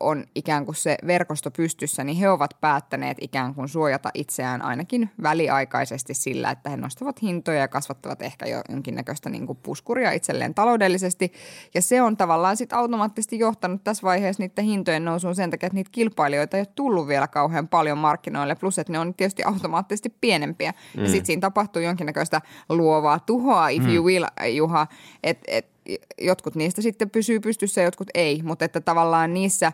[0.00, 5.10] on ikään kuin se verkosto pystyssä, niin he ovat päättäneet ikään kuin suojata itseään ainakin
[5.22, 10.54] väliaikaisesti sillä, että he nostavat hintoja ja kasvattavat ehkä jo jonkinnäköistä niin kuin puskuria itselleen
[10.54, 11.32] taloudellisesti.
[11.74, 15.74] Ja se on tavallaan sitten automaattisesti johtanut tässä vaiheessa niiden hintojen nousuun sen takia, että
[15.74, 20.14] niitä kilpailijoita ei ole tullut vielä kauhean paljon markkinoille, plus että ne on tietysti automaattisesti
[20.20, 20.72] pienempiä.
[20.96, 21.02] Mm.
[21.02, 23.94] Ja sitten siinä tapahtuu jonkinnäköistä luovaa tuhoa, if mm.
[23.94, 24.24] you will,
[24.56, 24.86] Juha,
[25.22, 25.73] että et,
[26.20, 29.72] jotkut niistä sitten pysyy pystyssä ja jotkut ei, mutta että tavallaan niissä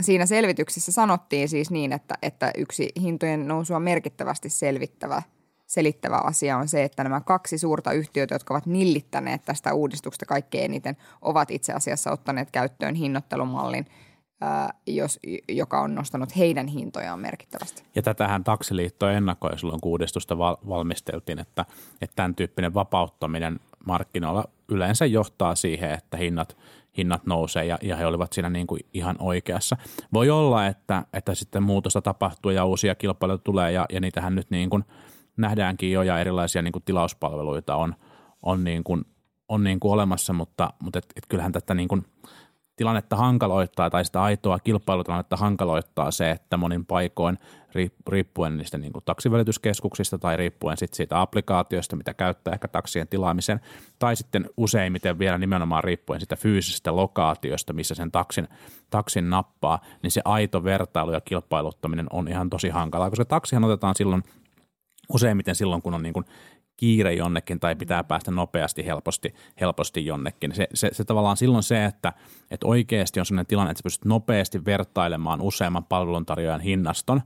[0.00, 5.22] siinä selvityksessä sanottiin siis niin, että, että yksi hintojen nousua merkittävästi selvittävä
[5.66, 10.64] selittävä asia on se, että nämä kaksi suurta yhtiötä, jotka ovat nillittäneet tästä uudistuksesta kaikkein
[10.64, 13.86] eniten, ovat itse asiassa ottaneet käyttöön hinnoittelumallin,
[14.86, 17.82] jos, joka on nostanut heidän hintojaan merkittävästi.
[17.94, 21.64] Ja tätähän taksiliitto ennakoi silloin, kun uudistusta val- valmisteltiin, että,
[22.02, 26.56] että tämän tyyppinen vapauttaminen markkinoilla yleensä johtaa siihen, että hinnat,
[26.96, 29.76] hinnat nousee ja, ja he olivat siinä niin kuin ihan oikeassa.
[30.12, 34.50] Voi olla, että, että sitten muutosta tapahtuu ja uusia kilpailuja tulee ja, ja niitähän nyt
[34.50, 34.84] niin kuin
[35.36, 37.94] nähdäänkin jo ja erilaisia niin kuin tilauspalveluita on,
[38.42, 39.04] on, niin kuin,
[39.48, 42.04] on niin kuin olemassa, mutta, mutta et, et kyllähän tätä niin kuin
[42.76, 47.38] tilannetta hankaloittaa tai sitä aitoa kilpailutilannetta hankaloittaa se, että monin paikoin
[48.08, 53.60] riippuen niistä niin kuin taksivälityskeskuksista tai riippuen sit siitä applikaatiosta, mitä käyttää ehkä taksien tilaamiseen,
[53.98, 58.48] tai sitten useimmiten vielä nimenomaan riippuen sitä fyysisestä lokaatiosta, missä sen taksin,
[58.90, 63.94] taksin nappaa, niin se aito vertailu ja kilpailuttaminen on ihan tosi hankalaa, koska taksihan otetaan
[63.94, 64.22] silloin
[65.12, 66.26] useimmiten silloin, kun on niin kuin
[66.76, 70.54] kiire jonnekin tai pitää päästä nopeasti, helposti, helposti jonnekin.
[70.54, 72.12] Se, se, se tavallaan silloin se, että,
[72.50, 77.22] että oikeasti on sellainen tilanne, että sä pystyt nopeasti vertailemaan useamman palveluntarjoajan hinnaston,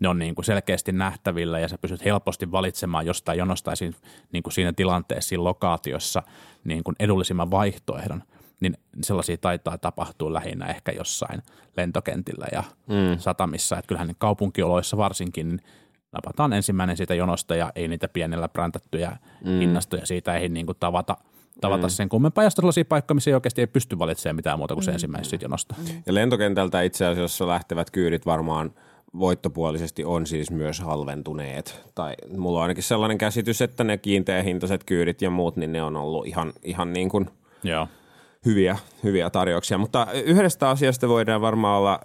[0.00, 3.72] ne on niin kuin selkeästi nähtävillä ja sä pystyt helposti valitsemaan jostain jonosta
[4.32, 6.22] niin kuin siinä tilanteessa, siinä lokaatiossa
[6.64, 8.22] niin kuin edullisimman vaihtoehdon
[8.60, 11.42] niin sellaisia taitaa tapahtua lähinnä ehkä jossain
[11.76, 13.18] lentokentillä ja mm.
[13.18, 13.78] satamissa.
[13.78, 15.60] Että kyllähän kaupunkioloissa varsinkin niin
[16.14, 19.58] napataan ensimmäinen siitä jonosta ja ei niitä pienellä präntättyjä mm.
[19.58, 21.16] hinnastoja siitä ei niin kuin tavata,
[21.60, 21.90] tavata mm.
[21.90, 22.44] sen kummempaa.
[22.44, 24.94] Ja sitten sellaisia paikkoja, missä ei oikeasti ei pysty valitsemaan mitään muuta kuin se mm.
[24.94, 25.74] ensimmäisestä jonosta.
[25.78, 26.02] Mm.
[26.06, 28.74] Ja lentokentältä itse asiassa lähtevät kyydit varmaan
[29.18, 31.90] voittopuolisesti on siis myös halventuneet.
[31.94, 35.96] Tai mulla on ainakin sellainen käsitys, että ne kiinteähintaiset kyydit ja muut, niin ne on
[35.96, 37.30] ollut ihan, ihan niin kuin
[37.62, 37.88] Joo.
[38.44, 39.78] Hyviä, hyviä tarjouksia.
[39.78, 42.00] Mutta yhdestä asiasta voidaan varmaan olla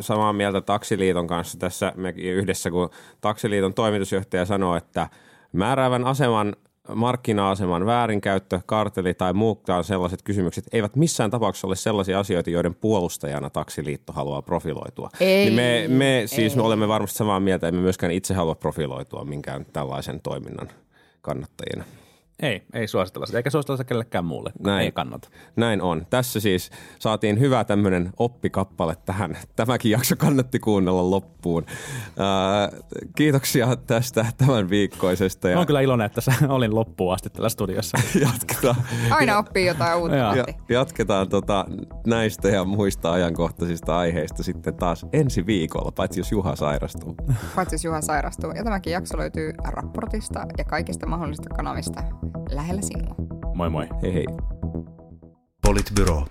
[0.00, 5.08] samaa mieltä Taksiliiton kanssa tässä mekin yhdessä, kun Taksiliiton toimitusjohtaja sanoo, että
[5.52, 6.56] määräävän aseman
[6.94, 13.50] markkina-aseman väärinkäyttö, karteli tai muutkaan sellaiset kysymykset eivät missään tapauksessa ole sellaisia asioita, joiden puolustajana
[13.50, 15.10] taksiliitto haluaa profiloitua.
[15.20, 19.24] Ei, niin me, me siis me olemme varmasti samaa mieltä, emme myöskään itse halua profiloitua
[19.24, 20.68] minkään tällaisen toiminnan
[21.22, 21.84] kannattajina.
[22.42, 24.52] Ei, ei suositella sitä, eikä suositella sitä kellekään muulle.
[24.60, 24.84] Näin.
[24.84, 25.28] Ei kannata.
[25.56, 26.06] Näin on.
[26.10, 29.38] Tässä siis saatiin hyvä tämmöinen oppikappale tähän.
[29.56, 31.66] Tämäkin jakso kannatti kuunnella loppuun.
[32.18, 32.68] Ää,
[33.16, 35.48] kiitoksia tästä tämän viikkoisesta.
[35.48, 37.98] Ja Olen kyllä iloinen, että olin loppuun asti tällä studiossa.
[38.32, 38.76] jatketaan,
[39.10, 40.16] Aina oppii jotain uutta.
[40.16, 41.64] Ja, jatketaan tota
[42.06, 47.14] näistä ja muista ajankohtaisista aiheista sitten taas ensi viikolla, paitsi jos Juha sairastuu.
[47.54, 48.50] Paitsi jos Juha sairastuu.
[48.50, 52.02] Ja tämäkin jakso löytyy raportista ja kaikista mahdollisista kanavista
[52.50, 53.14] lähellä sinua.
[53.54, 53.88] Moi moi.
[54.02, 54.24] Hei hei.
[55.66, 56.26] Politbyro.